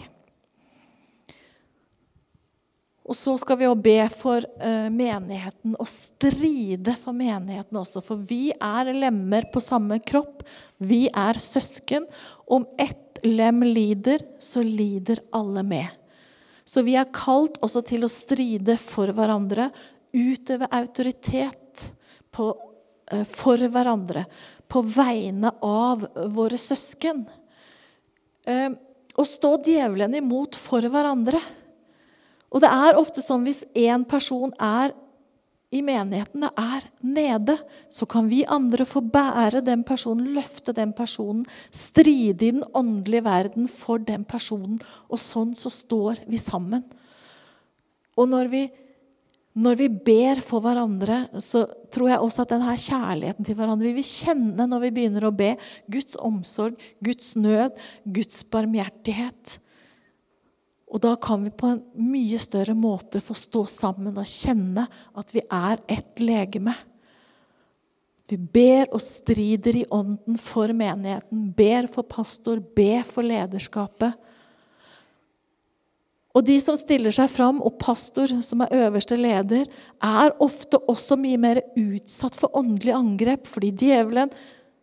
[3.11, 7.99] Og så skal vi òg be for uh, menigheten og stride for menigheten også.
[8.05, 10.45] For vi er lemmer på samme kropp.
[10.79, 12.05] Vi er søsken.
[12.47, 15.89] Om ett lem lider, så lider alle med.
[16.63, 19.67] Så vi er kalt også til å stride for hverandre,
[20.15, 21.89] utøve autoritet
[22.31, 22.53] på,
[23.11, 24.23] uh, for hverandre.
[24.71, 27.25] På vegne av våre søsken.
[28.47, 28.73] Uh,
[29.19, 31.39] å stå djevelen imot for hverandre.
[32.51, 34.95] Og det er ofte sånn hvis én person er
[35.71, 37.55] i menighetene er nede,
[37.87, 43.23] så kan vi andre få bære den personen, løfte den personen, stride i den åndelige
[43.23, 44.81] verden for den personen.
[45.07, 46.83] Og sånn så står vi sammen.
[48.19, 48.65] Og når vi,
[49.51, 53.97] når vi ber for hverandre, så tror jeg også at denne kjærligheten til hverandre vi
[53.97, 55.49] vil kjenne når vi begynner å be.
[55.91, 57.75] Guds omsorg, Guds nød,
[58.07, 59.57] Guds barmhjertighet.
[60.91, 64.87] Og da kan vi på en mye større måte få stå sammen og kjenne
[65.19, 66.75] at vi er ett legeme.
[68.31, 74.15] Vi ber og strider i ånden for menigheten, ber for pastor, ber for lederskapet.
[76.31, 79.65] Og de som stiller seg fram, og pastor, som er øverste leder,
[79.99, 84.31] er ofte også mye mer utsatt for åndelig angrep, fordi djevelen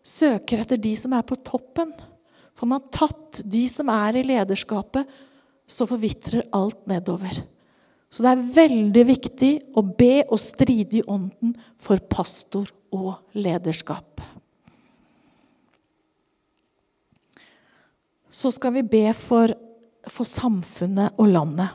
[0.05, 1.95] søker etter de som er på toppen.
[2.59, 5.09] For man tatt de som er i lederskapet,
[5.69, 7.41] så forvitrer alt nedover.
[8.09, 14.23] Så det er veldig viktig å be og stride i ånden for pastor og lederskap.
[18.29, 19.53] Så skal vi be for,
[20.12, 21.75] for samfunnet og landet.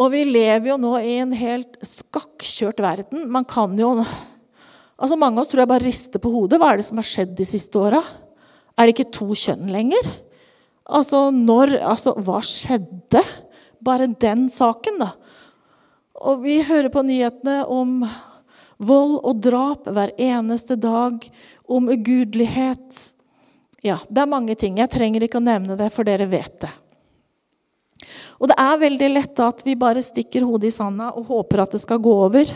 [0.00, 3.26] Og vi lever jo nå i en helt skakkjørt verden.
[3.28, 3.92] Man kan jo
[5.00, 6.60] altså Mange av oss tror jeg bare rister på hodet.
[6.60, 8.00] Hva er det som har skjedd de siste åra?
[8.76, 10.08] Er det ikke to kjønn lenger?
[10.90, 13.22] Altså, når Altså, hva skjedde?
[13.80, 15.14] Bare den saken, da.
[16.20, 18.02] Og vi hører på nyhetene om
[18.80, 21.24] vold og drap hver eneste dag.
[21.64, 23.04] Om ugudelighet.
[23.84, 24.76] Ja, det er mange ting.
[24.80, 26.72] Jeg trenger ikke å nevne det, for dere vet det.
[28.40, 31.74] Og det er veldig lett at vi bare stikker hodet i sanda og håper at
[31.76, 32.52] det skal gå over.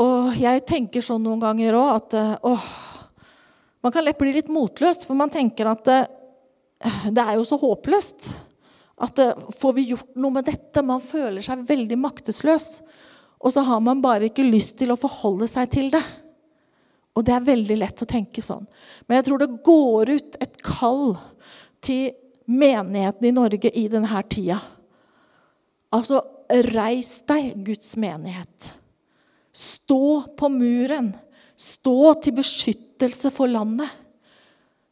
[0.00, 2.70] Og jeg tenker sånn noen ganger òg at åh,
[3.80, 5.86] Man kan lett bli litt motløst, for man tenker at
[7.16, 8.34] det er jo så håpløst.
[9.00, 10.82] At eh, Får vi gjort noe med dette?
[10.84, 12.82] Man føler seg veldig maktesløs.
[13.40, 16.02] Og så har man bare ikke lyst til å forholde seg til det.
[17.18, 18.66] Og det er veldig lett å tenke sånn.
[19.06, 21.16] Men jeg tror det går ut et kall
[21.84, 22.12] til
[22.50, 24.60] menigheten i Norge i denne tida.
[25.94, 26.22] Altså,
[26.70, 28.70] reis deg, Guds menighet.
[29.52, 31.12] Stå på muren.
[31.58, 33.90] Stå til beskyttelse for landet.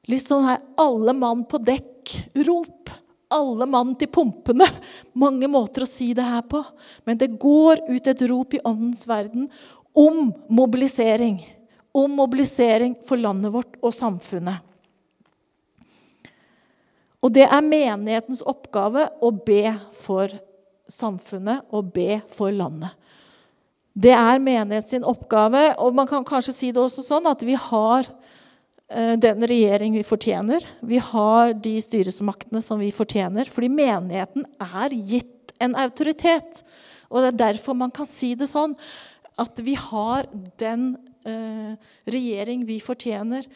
[0.08, 2.90] Litt sånn her 'alle mann på dekk'-rop.
[3.30, 4.66] Alle mann til pumpene.
[5.14, 6.64] Mange måter å si det her på.
[7.04, 9.50] Men det går ut et rop i åndens verden
[9.92, 11.44] om mobilisering.
[11.98, 14.62] Om mobilisering for landet vårt og samfunnet.
[17.18, 20.30] Og det er menighetens oppgave å be for
[20.88, 22.94] samfunnet og be for landet.
[23.98, 25.72] Det er menighets oppgave.
[25.82, 30.06] Og man kan kanskje si det også sånn at vi har eh, den regjering vi
[30.06, 30.64] fortjener.
[30.80, 33.50] Vi har de styresmaktene som vi fortjener.
[33.50, 36.62] Fordi menigheten er gitt en autoritet.
[37.10, 38.76] Og det er derfor man kan si det sånn
[39.38, 40.28] at vi har
[40.60, 40.92] den
[42.08, 43.48] regjering vi fortjener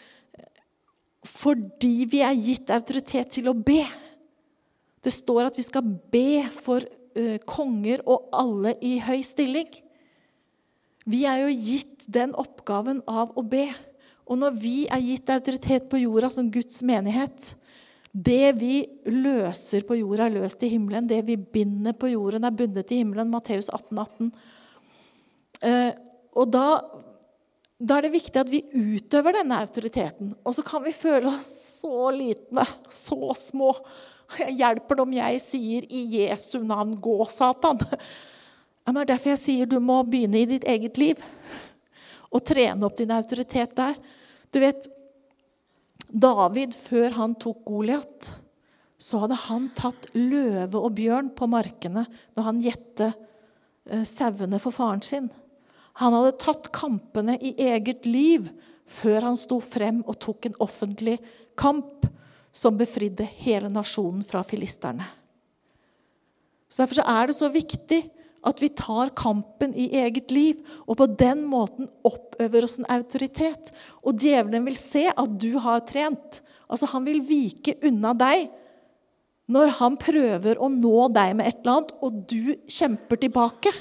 [1.23, 3.85] fordi vi er gitt autoritet til å be.
[5.03, 9.71] Det står at vi skal be for uh, konger og alle i høy stilling.
[11.07, 13.69] Vi er jo gitt den oppgaven av å be.
[14.31, 17.57] Og når vi er gitt autoritet på jorda som Guds menighet
[18.13, 21.07] Det vi løser på jorda, er løst i himmelen.
[21.09, 23.31] Det vi binder på jorden, er bundet i himmelen.
[23.33, 24.33] Matteus 18, 18.
[25.63, 25.93] Uh,
[26.37, 26.67] og da
[27.83, 30.33] da er det viktig at vi utøver denne autoriteten.
[30.47, 31.51] Og så kan vi føle oss
[31.83, 33.73] så litne, så små.
[34.39, 37.83] Jeg hjelper det om jeg sier 'i Jesu navn, gå, Satan'.
[37.83, 41.19] Det er derfor jeg sier du må begynne i ditt eget liv.
[42.33, 43.95] Og trene opp din autoritet der.
[44.51, 44.89] Du vet,
[46.09, 48.31] David, før han tok Goliat,
[48.99, 53.13] så hadde han tatt løve og bjørn på markene når han gjette
[53.91, 55.31] eh, sauene for faren sin.
[56.01, 58.49] Han hadde tatt kampene i eget liv
[58.93, 61.19] før han sto frem og tok en offentlig
[61.59, 62.07] kamp
[62.53, 65.07] som befridde hele nasjonen fra filisterne.
[66.69, 68.01] Så Derfor er det så viktig
[68.43, 73.71] at vi tar kampen i eget liv og på den måten oppøver oss en autoritet.
[74.03, 76.41] Og djevelen vil se at du har trent.
[76.67, 78.49] Altså Han vil vike unna deg
[79.53, 83.73] når han prøver å nå deg med et eller annet, og du kjemper tilbake.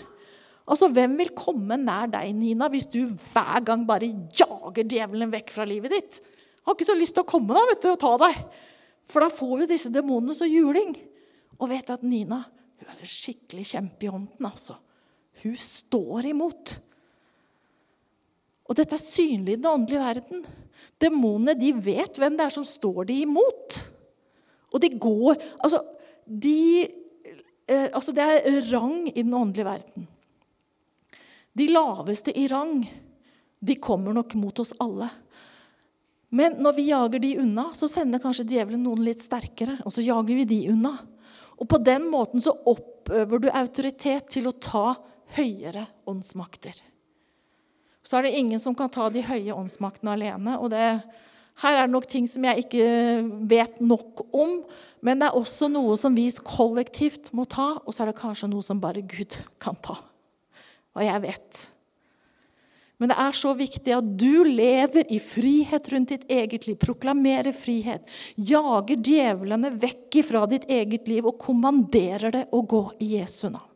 [0.72, 3.04] Altså, Hvem vil komme nær deg, Nina, hvis du
[3.34, 4.08] hver gang bare
[4.38, 6.22] jager djevelen vekk fra livet ditt?
[6.24, 8.38] Jeg har ikke så lyst til å komme da, vet du, og ta deg.
[9.12, 10.94] For da får vi disse demonene så juling.
[11.60, 12.46] Og vet at Nina
[12.82, 14.46] hun er en skikkelig kjempe i ånden.
[14.48, 14.78] altså.
[15.44, 16.74] Hun står imot.
[18.66, 20.46] Og dette er synlig i den åndelige verden.
[21.02, 23.82] Demonene de vet hvem det er som står de imot.
[24.72, 25.84] Og de går Altså,
[26.26, 26.88] de,
[27.68, 30.08] eh, altså det er rang i den åndelige verden.
[31.54, 32.86] De laveste i rang,
[33.60, 35.10] de kommer nok mot oss alle.
[36.32, 39.82] Men når vi jager de unna, så sender kanskje djevelen noen litt sterkere.
[39.84, 40.94] Og så jager vi de unna.
[41.60, 44.94] Og på den måten så oppøver du autoritet til å ta
[45.36, 46.78] høyere åndsmakter.
[48.02, 50.56] Så er det ingen som kan ta de høye åndsmaktene alene.
[50.58, 51.04] og det,
[51.62, 52.88] Her er det nok ting som jeg ikke
[53.52, 54.62] vet nok om.
[55.04, 58.50] Men det er også noe som vi kollektivt må ta, og så er det kanskje
[58.50, 60.00] noe som bare Gud kan ta.
[60.98, 61.62] Og jeg vet.
[63.02, 66.78] Men det er så viktig at du lever i frihet rundt ditt eget liv.
[66.78, 68.06] Proklamerer frihet.
[68.38, 73.71] Jager djevlene vekk fra ditt eget liv og kommanderer det å gå i Jesu navn.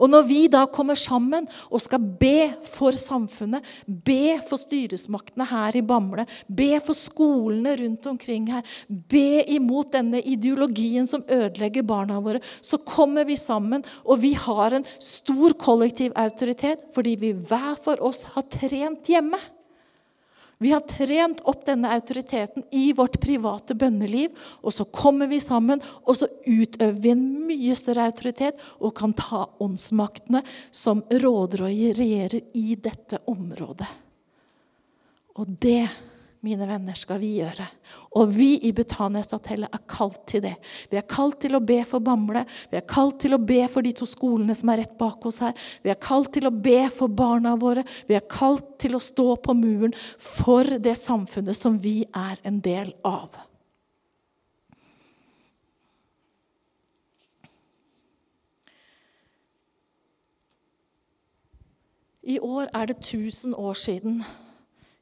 [0.00, 5.76] Og når vi da kommer sammen og skal be for samfunnet, be for styresmaktene her
[5.76, 12.18] i Bamble, be for skolene rundt omkring her, be imot denne ideologien som ødelegger barna
[12.24, 17.76] våre, så kommer vi sammen, og vi har en stor kollektiv autoritet fordi vi hver
[17.84, 19.38] for oss har trent hjemme.
[20.60, 24.34] Vi har trent opp denne autoriteten i vårt private bønneliv.
[24.60, 29.14] Og så kommer vi sammen, og så utøver vi en mye større autoritet og kan
[29.16, 33.88] ta åndsmaktene som råder og regjerer i dette området.
[35.40, 35.86] Og det
[36.44, 37.66] mine venner, skal vi gjøre.
[38.16, 40.54] Og vi i Betanias-hotellet er kalt til det.
[40.90, 42.46] Vi er kalt til å be for Bamble.
[42.72, 45.42] Vi er kalt til å be for de to skolene som er rett bak oss
[45.44, 45.52] her.
[45.84, 47.84] Vi er kalt til å be for barna våre.
[48.08, 52.62] Vi er kalt til å stå på muren for det samfunnet som vi er en
[52.64, 53.36] del av.
[62.30, 64.22] I år er det 1000 år siden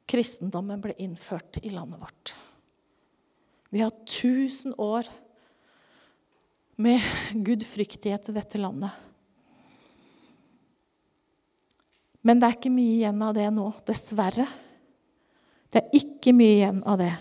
[0.09, 2.33] kristendommen ble innført i landet vårt.
[3.69, 5.09] Vi har 1000 år
[6.79, 7.01] med
[7.33, 8.89] gudfryktighet i dette landet.
[12.25, 14.47] Men det er ikke mye igjen av det nå, dessverre.
[15.69, 17.13] Det er ikke mye igjen av det.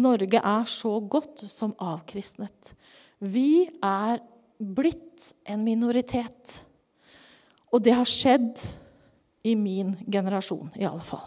[0.00, 2.72] Norge er så godt som avkristnet.
[3.18, 4.22] Vi er
[4.60, 6.60] blitt en minoritet.
[7.70, 8.62] Og det har skjedd
[9.46, 11.26] i min generasjon, i alle fall.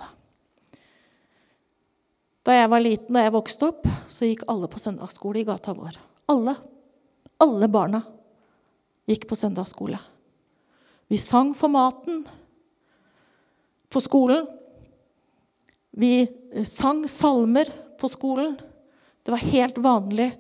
[2.43, 5.75] Da jeg var liten og jeg vokste opp, så gikk alle på søndagsskole i gata
[5.77, 5.95] vår.
[6.31, 6.57] Alle.
[7.43, 8.03] Alle barna
[9.07, 9.99] gikk på søndagsskole.
[11.11, 12.23] Vi sang for maten
[13.91, 14.47] på skolen.
[15.93, 17.69] Vi eh, sang salmer
[17.99, 18.55] på skolen.
[19.23, 20.31] Det var helt vanlig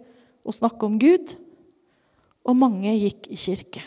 [0.43, 1.37] å snakke om Gud,
[2.43, 3.83] og mange gikk i kirke.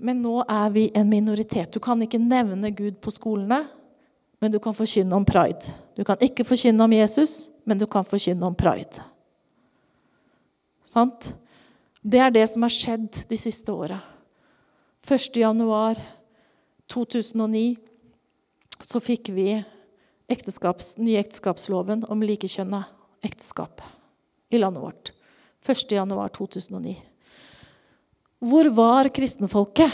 [0.00, 1.72] Men nå er vi en minoritet.
[1.72, 3.62] Du kan ikke nevne Gud på skolene,
[4.40, 5.74] men du kan forkynne om pride.
[5.96, 9.02] Du kan ikke forkynne om Jesus, men du kan forkynne om pride.
[10.88, 11.34] Sant?
[12.00, 14.00] Det er det som har skjedd de siste åra.
[15.06, 17.76] 1.1.2009
[18.80, 19.64] så fikk vi
[20.30, 22.84] ekteskaps, nye ekteskapsloven om likekjønna
[23.26, 23.80] ekteskap
[24.50, 25.12] i landet vårt.
[25.66, 26.96] 1.1.2009.
[28.40, 29.92] Hvor var kristenfolket?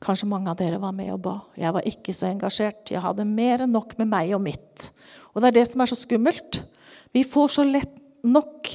[0.00, 1.36] Kanskje mange av dere var med og ba.
[1.60, 2.88] Jeg var ikke så engasjert.
[2.88, 4.88] Jeg hadde mer enn nok med meg og mitt.
[5.34, 6.62] Og det er det som er så skummelt.
[7.12, 8.70] Vi får så lett nok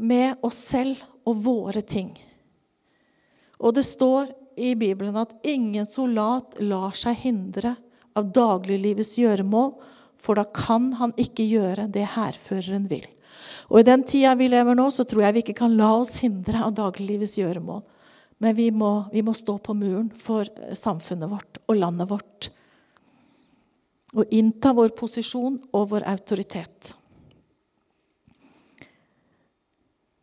[0.00, 2.12] med oss selv og våre ting.
[3.60, 4.30] Og det står
[4.60, 7.74] i Bibelen at ingen soldat lar seg hindre
[8.16, 9.74] av dagliglivets gjøremål,
[10.20, 13.06] for da kan han ikke gjøre det hærføreren vil.
[13.70, 16.18] Og I den tida vi lever nå, så tror jeg vi ikke kan la oss
[16.24, 17.82] hindre av dagliglivets gjøremål.
[18.40, 22.48] Men vi må, vi må stå på muren for eh, samfunnet vårt og landet vårt.
[24.16, 26.94] Og innta vår posisjon og vår autoritet.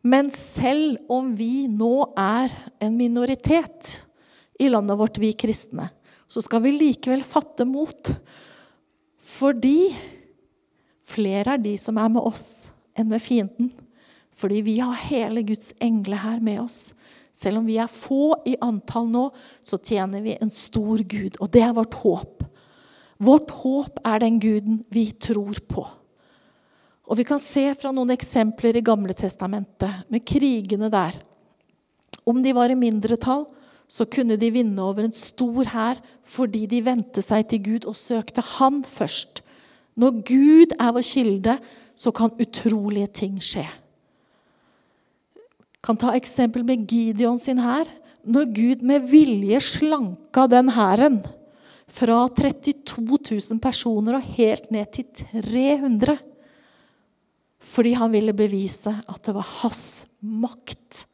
[0.08, 2.52] Men selv om vi nå er
[2.82, 3.94] en minoritet
[4.58, 5.88] i landet vårt, vi kristne,
[6.28, 8.12] så skal vi likevel fatte mot.
[9.18, 9.92] Fordi
[11.08, 13.70] flere er de som er med oss, enn med fienden.
[14.38, 16.92] Fordi vi har hele Guds engle her med oss.
[17.38, 19.28] Selv om vi er få i antall nå,
[19.62, 21.38] så tjener vi en stor Gud.
[21.38, 22.42] Og det er vårt håp.
[23.22, 25.84] Vårt håp er den guden vi tror på.
[27.08, 31.16] Og vi kan se fra noen eksempler i Gamle Testamentet, med krigene der.
[32.28, 33.46] Om de var i mindretall,
[33.88, 37.96] så kunne de vinne over en stor hær fordi de vendte seg til Gud og
[37.96, 39.40] søkte Han først.
[39.98, 41.54] Når Gud er vår kilde,
[41.96, 43.64] så kan utrolige ting skje.
[45.84, 47.88] Kan ta eksempel med Gideon sin hær.
[48.28, 51.20] Når Gud med vilje slanka den hæren
[51.88, 55.06] fra 32 000 personer og helt ned til
[55.42, 56.18] 300
[57.68, 61.04] fordi han ville bevise at det var hans makt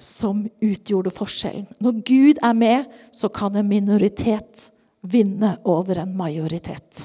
[0.00, 1.66] som utgjorde forskjellen.
[1.76, 4.70] Når Gud er med, så kan en minoritet
[5.04, 7.04] vinne over en majoritet.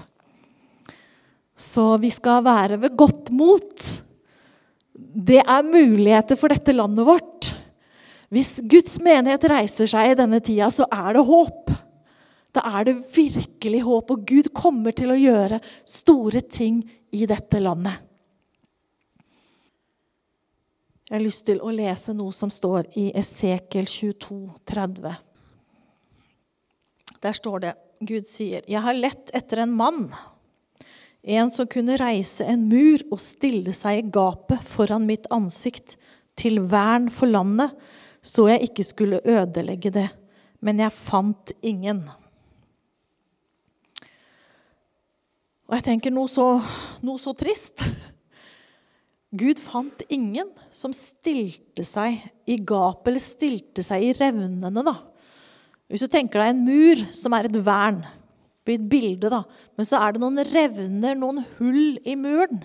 [1.55, 3.83] Så vi skal være ved godt mot.
[5.16, 7.51] Det er muligheter for dette landet vårt.
[8.34, 11.72] Hvis Guds menighet reiser seg i denne tida, så er det håp.
[12.55, 16.82] Da er det virkelig håp, og Gud kommer til å gjøre store ting
[17.16, 18.01] i dette landet.
[21.05, 25.20] Jeg har lyst til å lese noe som står i Esekel 22, 30.
[27.22, 30.11] Der står det Gud sier, 'Jeg har lett etter en mann',
[31.26, 35.97] en som kunne reise en mur og stille seg i gapet foran mitt ansikt,
[36.36, 37.71] til vern for landet,
[38.19, 40.09] så jeg ikke skulle ødelegge det.
[40.59, 42.01] Men jeg fant ingen.
[45.65, 46.57] Og jeg tenker noe så,
[47.05, 47.86] noe så trist.
[49.36, 54.84] Gud fant ingen som stilte seg i gapet eller stilte seg i revnene.
[54.86, 54.95] da.
[55.89, 58.03] Hvis du tenker deg en mur som er et vern,
[58.66, 59.43] blir et bilde, da.
[59.78, 62.63] men så er det noen revner, noen hull i muren.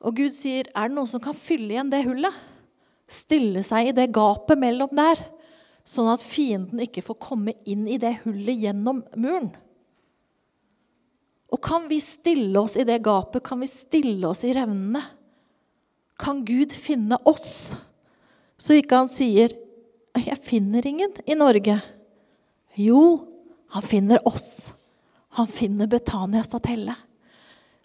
[0.00, 2.46] Og Gud sier, 'Er det noen som kan fylle igjen det hullet?'
[3.10, 5.18] Stille seg i det gapet mellom der,
[5.82, 9.50] sånn at fienden ikke får komme inn i det hullet gjennom muren.
[11.50, 13.42] Og kan vi stille oss i det gapet?
[13.42, 15.02] Kan vi stille oss i revnene?
[16.20, 17.74] Kan Gud finne oss?
[18.54, 19.50] Så ikke han sier
[20.14, 21.82] 'Jeg finner ingen i Norge'.
[22.76, 23.26] Jo,
[23.70, 24.72] han finner oss.
[25.38, 26.96] Han finner Betania Statelle.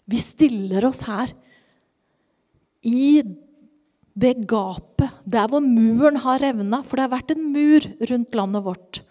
[0.06, 1.32] Vi stiller oss her
[2.86, 3.22] i
[4.16, 6.80] det gapet, der hvor muren har revna.
[6.86, 9.02] For det har vært en mur rundt landet vårt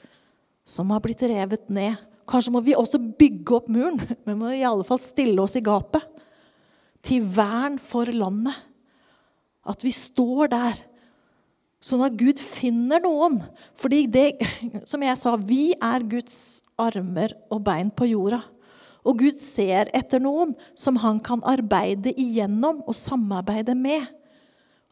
[0.65, 3.99] som har blitt revet ned Kanskje må vi også bygge opp muren.
[4.25, 6.01] Vi må i alle fall stille oss i gapet.
[7.05, 8.55] Til vern for landet.
[9.65, 10.79] At vi står der,
[11.81, 13.39] sånn at Gud finner noen.
[13.77, 14.25] Fordi det,
[14.89, 18.41] som jeg sa, vi er Guds armer og bein på jorda.
[19.05, 24.07] Og Gud ser etter noen som han kan arbeide igjennom og samarbeide med.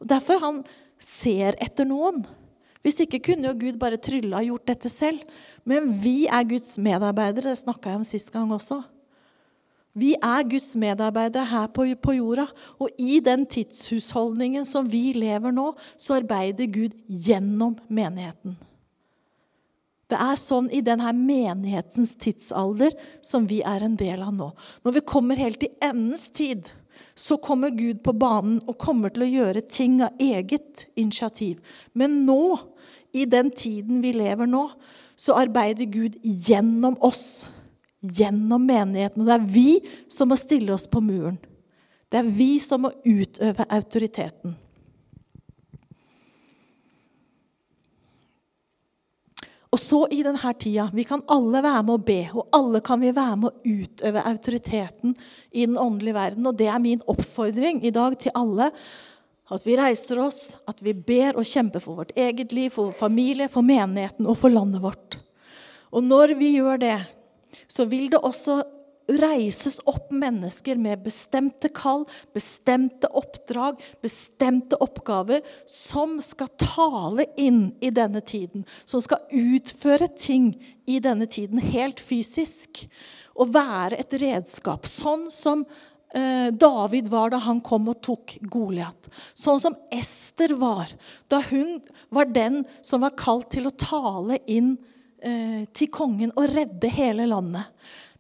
[0.02, 0.62] Og Derfor han
[1.02, 2.22] ser etter noen.
[2.84, 5.24] Hvis ikke kunne jo Gud bare trylla og gjort dette selv.
[5.66, 7.54] Men vi er Guds medarbeidere.
[7.54, 8.82] Det snakka jeg om sist gang også.
[9.94, 12.48] Vi er Guds medarbeidere her på, på, jorda.
[12.82, 18.58] Og i den tidshusholdningen som vi lever nå, så arbeider Gud gjennom menigheten.
[20.12, 22.96] Det er sånn i denne menighetens tidsalder
[23.26, 24.50] som vi er en del av nå.
[24.84, 26.68] Når vi kommer helt til endens tid,
[27.16, 31.62] så kommer Gud på banen og kommer til å gjøre ting av eget initiativ.
[31.94, 32.58] Men nå,
[33.14, 34.68] i den tiden vi lever nå,
[35.16, 37.46] så arbeider Gud gjennom oss.
[38.02, 39.22] Gjennom menigheten.
[39.22, 39.70] Og det er vi
[40.12, 41.38] som må stille oss på muren.
[42.12, 44.58] Det er vi som må utøve autoriteten.
[49.74, 53.02] Og så i denne tida Vi kan alle være med å be, og alle kan
[53.02, 55.16] vi være med å utøve autoriteten
[55.52, 56.46] i den åndelige verden.
[56.50, 58.70] Og det er min oppfordring i dag til alle.
[59.54, 63.00] At vi reiser oss, at vi ber og kjemper for vårt eget liv, for vår
[63.02, 65.18] familie, for menigheten og for landet vårt.
[65.94, 67.00] Og når vi gjør det,
[67.70, 68.62] så vil det også
[69.08, 77.92] reises opp mennesker med bestemte kall, bestemte oppdrag, bestemte oppgaver, som skal tale inn i
[77.92, 78.68] denne tiden.
[78.86, 80.54] Som skal utføre ting
[80.86, 82.86] i denne tiden helt fysisk.
[83.34, 84.86] Og være et redskap.
[84.86, 85.64] Sånn som
[86.14, 89.10] eh, David var da han kom og tok Goliat.
[89.34, 90.94] Sånn som Ester var
[91.34, 91.80] da hun
[92.14, 94.76] var den som var kalt til å tale inn
[95.26, 97.74] eh, til kongen og redde hele landet.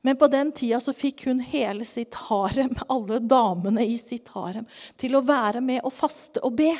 [0.03, 4.67] Men på den tida så fikk hun hele sitt harem, alle damene i sitt harem,
[4.99, 6.73] til å være med og faste og be.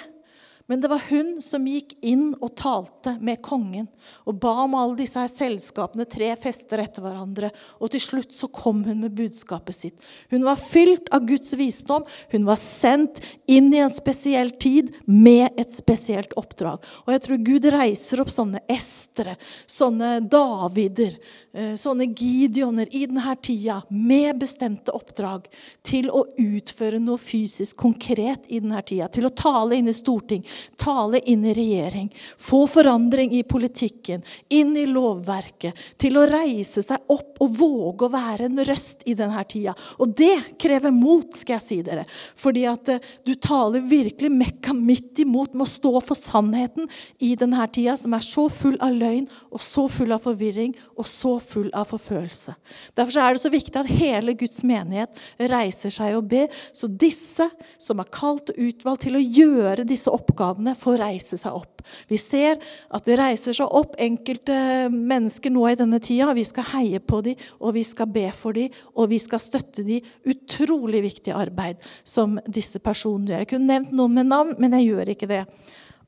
[0.66, 3.90] Men det var hun som gikk inn og talte med kongen
[4.24, 7.50] og ba om alle disse her selskapene, tre fester etter hverandre.
[7.84, 10.06] Og til slutt så kom hun med budskapet sitt.
[10.32, 12.06] Hun var fylt av Guds visdom.
[12.32, 16.80] Hun var sendt inn i en spesiell tid med et spesielt oppdrag.
[17.04, 19.36] Og jeg tror Gud reiser opp sånne Estere,
[19.68, 21.20] sånne Davider,
[21.52, 25.52] eh, sånne Gideoner i denne tida med bestemte oppdrag
[25.84, 29.12] til å utføre noe fysisk konkret i denne tida.
[29.12, 30.48] Til å tale inn i storting
[30.80, 34.24] tale inn i regjering, få forandring i politikken,
[34.54, 39.16] inn i lovverket, til å reise seg opp og våge å være en røst i
[39.18, 39.76] denne tida.
[40.00, 42.06] Og det krever mot, skal jeg si dere.
[42.40, 46.90] Fordi at eh, du taler virkelig mekka midt imot med å stå for sannheten
[47.24, 51.08] i denne tida, som er så full av løgn og så full av forvirring og
[51.10, 52.56] så full av forfølelse.
[52.98, 57.48] Derfor er det så viktig at hele Guds menighet reiser seg og ber, så disse
[57.82, 61.82] som er kalt og utvalgt til å gjøre disse oppgavene, oppgavene får reise seg opp.
[62.08, 62.60] Vi ser
[62.94, 66.34] at det reiser seg opp enkelte mennesker nå i denne tida.
[66.36, 69.84] Vi skal heie på dem, og vi skal be for dem, og vi skal støtte
[69.84, 70.04] dem.
[70.26, 73.44] Utrolig viktig arbeid som disse personene gjør.
[73.44, 75.46] Jeg kunne nevnt noen med navn, men jeg gjør ikke det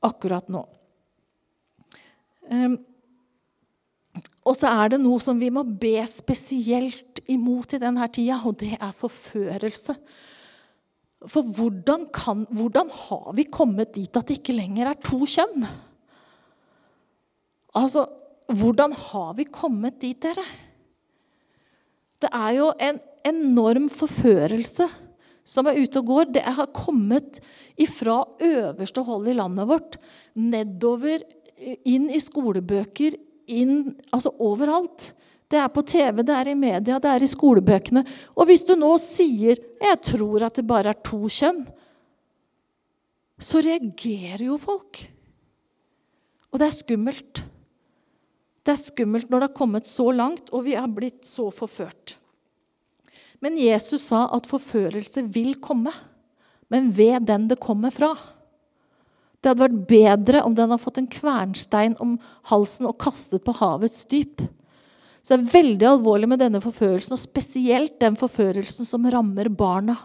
[0.05, 0.65] akkurat nå.
[2.51, 2.77] Um,
[4.45, 8.59] og så er det noe som vi må be spesielt imot i denne tida, og
[8.61, 9.97] det er forførelse.
[11.32, 15.65] For hvordan, kan, hvordan, har vi kommet dit at det ikke lenger er to kjønn?
[17.76, 18.05] Altså,
[18.47, 20.43] hvordan har vi kommet dit, dere?
[22.21, 24.88] Det er jo en enorm forførelse
[25.45, 26.32] som er ute og går.
[26.38, 27.41] Det har kommet
[27.78, 29.97] ifra øverste hold i landet vårt,
[30.38, 31.26] nedover,
[31.88, 33.15] inn i skolebøker,
[33.47, 35.11] inn Altså overalt.
[35.51, 38.01] Det er på TV, det er i media, det er i skolebøkene.
[38.33, 41.67] Og hvis du nå sier 'jeg tror at det bare er to kjønn',
[43.39, 45.11] så reagerer jo folk.
[46.51, 47.43] Og det er skummelt.
[48.65, 52.17] Det er skummelt når det har kommet så langt, og vi har blitt så forført.
[53.43, 55.91] Men Jesus sa at forførelse vil komme,
[56.71, 58.15] men ved den det kommer fra.
[59.43, 62.15] Det hadde vært bedre om den hadde fått en kvernstein om
[62.49, 64.41] halsen og kastet på havets dyp.
[65.26, 69.95] Så det er veldig alvorlig med denne forførelsen, og spesielt den forførelsen som rammer barna.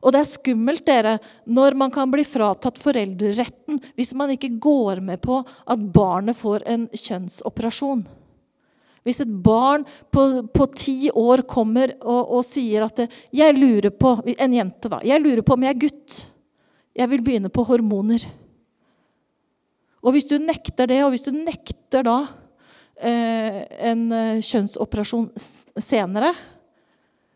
[0.00, 5.00] Og det er skummelt dere, når man kan bli fratatt foreldreretten hvis man ikke går
[5.04, 8.04] med på at barnet får en kjønnsoperasjon.
[9.04, 13.90] Hvis et barn på, på ti år kommer og, og, sier at det, 'jeg lurer
[13.92, 15.00] på, En jente, da.
[15.04, 16.30] 'Jeg lurer på om jeg er gutt.
[16.96, 18.24] Jeg vil begynne på hormoner.'
[20.04, 22.28] Og hvis du nekter det, og hvis du nekter da
[23.02, 25.30] en eh, kjønnsoperasjon
[25.82, 26.32] senere,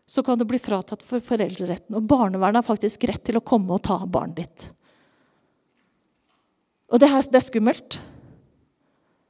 [0.09, 1.93] så kan du bli fratatt for foreldreretten.
[1.97, 4.69] Og barnevernet har faktisk rett til å komme og ta barnet ditt.
[6.89, 7.99] Og det er skummelt.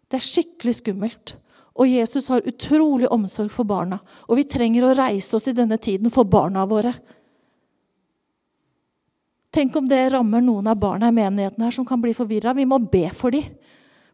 [0.07, 1.35] Det er skikkelig skummelt.
[1.79, 3.99] Og Jesus har utrolig omsorg for barna.
[4.27, 6.93] Og vi trenger å reise oss i denne tiden for barna våre.
[9.51, 12.53] Tenk om det rammer noen av barna i menigheten her som kan bli forvirra.
[12.55, 13.47] Vi må be for dem.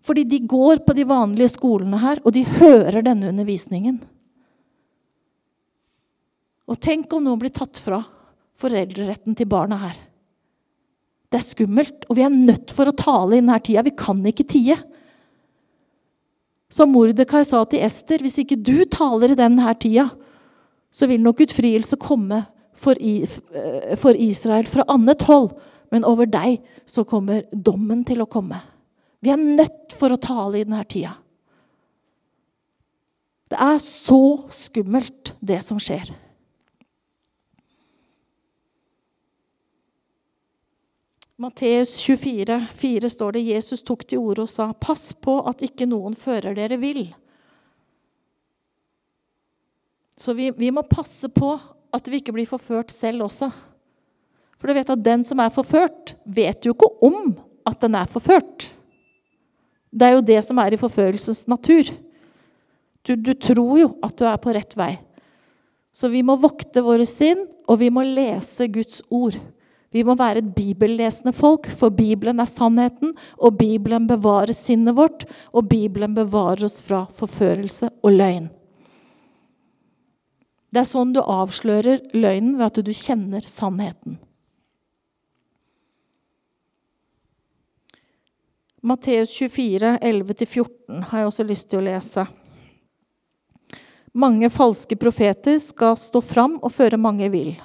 [0.05, 3.97] Fordi de går på de vanlige skolene her, og de hører denne undervisningen.
[6.69, 8.03] Og tenk om noen blir tatt fra
[8.61, 9.97] foreldreretten til barna her.
[11.29, 13.83] Det er skummelt, og vi er nødt for å tale i denne tida.
[13.85, 14.77] Vi kan ikke tie.
[16.71, 20.07] Som Mordekai sa til Ester, hvis ikke du taler i denne tida,
[20.93, 22.45] så vil nok utfrielse komme
[22.77, 25.51] for, Israel fra annet hold,
[25.91, 28.61] men over deg så kommer dommen til å komme.
[29.19, 31.15] Vi er nødt for å tale i denne tida.
[33.51, 36.09] Det er så skummelt, det som skjer.
[41.35, 45.87] Matteus 24, 4 står det Jesus tok til orde og sa, 'Pass på at ikke
[45.87, 47.13] noen fører dere vill.'
[50.17, 51.59] Så vi, vi, må passe på
[51.93, 53.51] at vi ikke blir forført selv også.
[54.55, 57.35] For du vet at den som er forført, vet jo ikke om
[57.67, 58.74] at den er forført.
[59.95, 61.87] Det er jo det som er i forførelsens natur.
[63.05, 64.95] Du, du tror jo at du er på rett vei.
[65.95, 69.37] Så vi må vokte våre sinn, og vi må lese Guds ord.
[69.95, 73.13] Vi må være et bibellesende folk, for Bibelen er sannheten.
[73.39, 75.23] Og Bibelen bevarer sinnet vårt,
[75.55, 78.49] og Bibelen bevarer oss fra forførelse og løgn.
[80.75, 84.19] Det er sånn du avslører løgnen, ved at du kjenner sannheten.
[88.85, 92.21] Matteus 24, 11-14 har jeg også lyst til å lese.
[94.13, 97.55] Mange falske profeter skal stå fram og føre mange vill.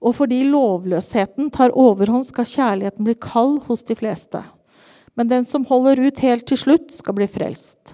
[0.00, 4.40] Og fordi lovløsheten tar overhånd, skal kjærligheten bli kald hos de fleste.
[5.12, 7.92] Men den som holder ut helt til slutt, skal bli frelst.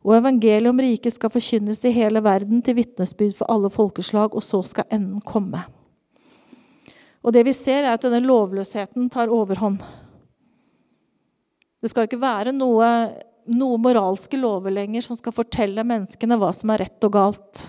[0.00, 4.40] Og evangeliet om riket skal forkynnes i hele verden til vitnesbyrd for alle folkeslag, og
[4.40, 5.60] så skal enden komme.
[7.20, 9.84] Og det vi ser, er at denne lovløsheten tar overhånd.
[11.82, 12.88] Det skal ikke være noe,
[13.50, 17.64] noe moralske lover lenger som skal fortelle menneskene hva som er rett og galt.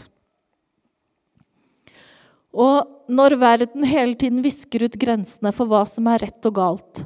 [2.53, 7.03] Og når verden hele tiden visker ut grensene for hva som er rett og galt,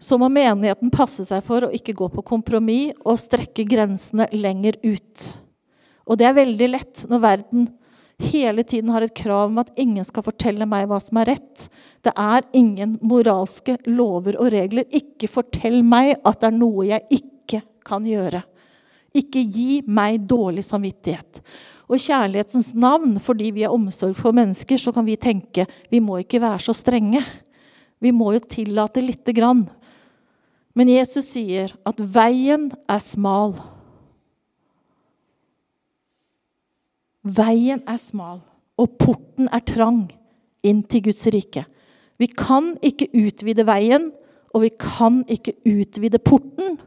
[0.00, 4.78] så må menigheten passe seg for å ikke gå på kompromiss og strekke grensene lenger
[4.86, 5.26] ut.
[6.06, 7.66] Og det er veldig lett når verden
[8.20, 11.66] hele tiden har et krav om at ingen skal fortelle meg hva som er rett.
[12.04, 14.86] Det er ingen moralske lover og regler.
[14.92, 18.42] Ikke fortell meg at det er noe jeg ikke kan gjøre.
[19.16, 21.42] Ikke gi meg dårlig samvittighet.
[21.90, 26.20] Og kjærlighetens navn, fordi vi har omsorg for mennesker, så kan vi tenke vi må
[26.22, 27.22] ikke være så strenge.
[28.00, 29.66] Vi må jo tillate lite grann.
[30.78, 33.56] Men Jesus sier at veien er smal.
[37.20, 38.40] Veien er smal,
[38.80, 40.06] og porten er trang
[40.64, 41.66] inn til Guds rike.
[42.20, 44.10] Vi kan ikke utvide veien,
[44.54, 46.78] og vi kan ikke utvide porten.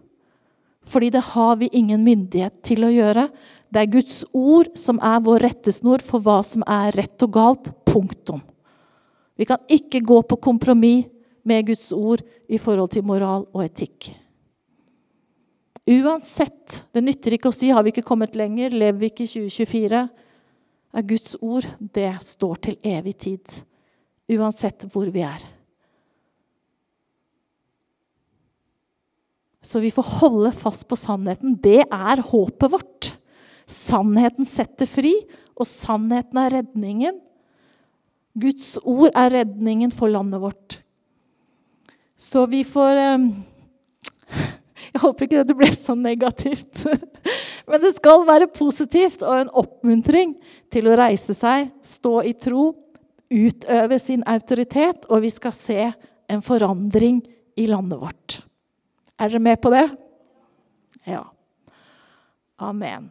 [0.83, 3.29] Fordi det har vi ingen myndighet til å gjøre.
[3.73, 7.71] Det er Guds ord som er vår rettesnor for hva som er rett og galt.
[7.87, 8.41] Punktum.
[9.37, 11.07] Vi kan ikke gå på kompromiss
[11.45, 14.13] med Guds ord i forhold til moral og etikk.
[15.83, 19.27] Uansett, det nytter ikke å si 'har vi ikke kommet lenger', lever vi ikke i
[19.27, 20.09] 2024,
[20.93, 23.59] er Guds ord det står til evig tid.
[24.33, 25.41] Uansett hvor vi er.
[29.63, 31.55] Så vi får holde fast på sannheten.
[31.63, 33.13] Det er håpet vårt.
[33.69, 35.13] Sannheten setter fri,
[35.55, 37.21] og sannheten er redningen.
[38.35, 40.79] Guds ord er redningen for landet vårt.
[42.19, 43.25] Så vi får eh,
[44.93, 46.83] Jeg håper ikke dette ble så negativt.
[47.69, 50.35] Men det skal være positivt og en oppmuntring
[50.73, 52.71] til å reise seg, stå i tro,
[53.33, 55.87] utøve sin autoritet, og vi skal se
[56.29, 57.23] en forandring
[57.57, 58.41] i landet vårt.
[59.17, 59.87] Er dere med på det?
[61.09, 61.25] Ja.
[62.61, 63.09] Amen.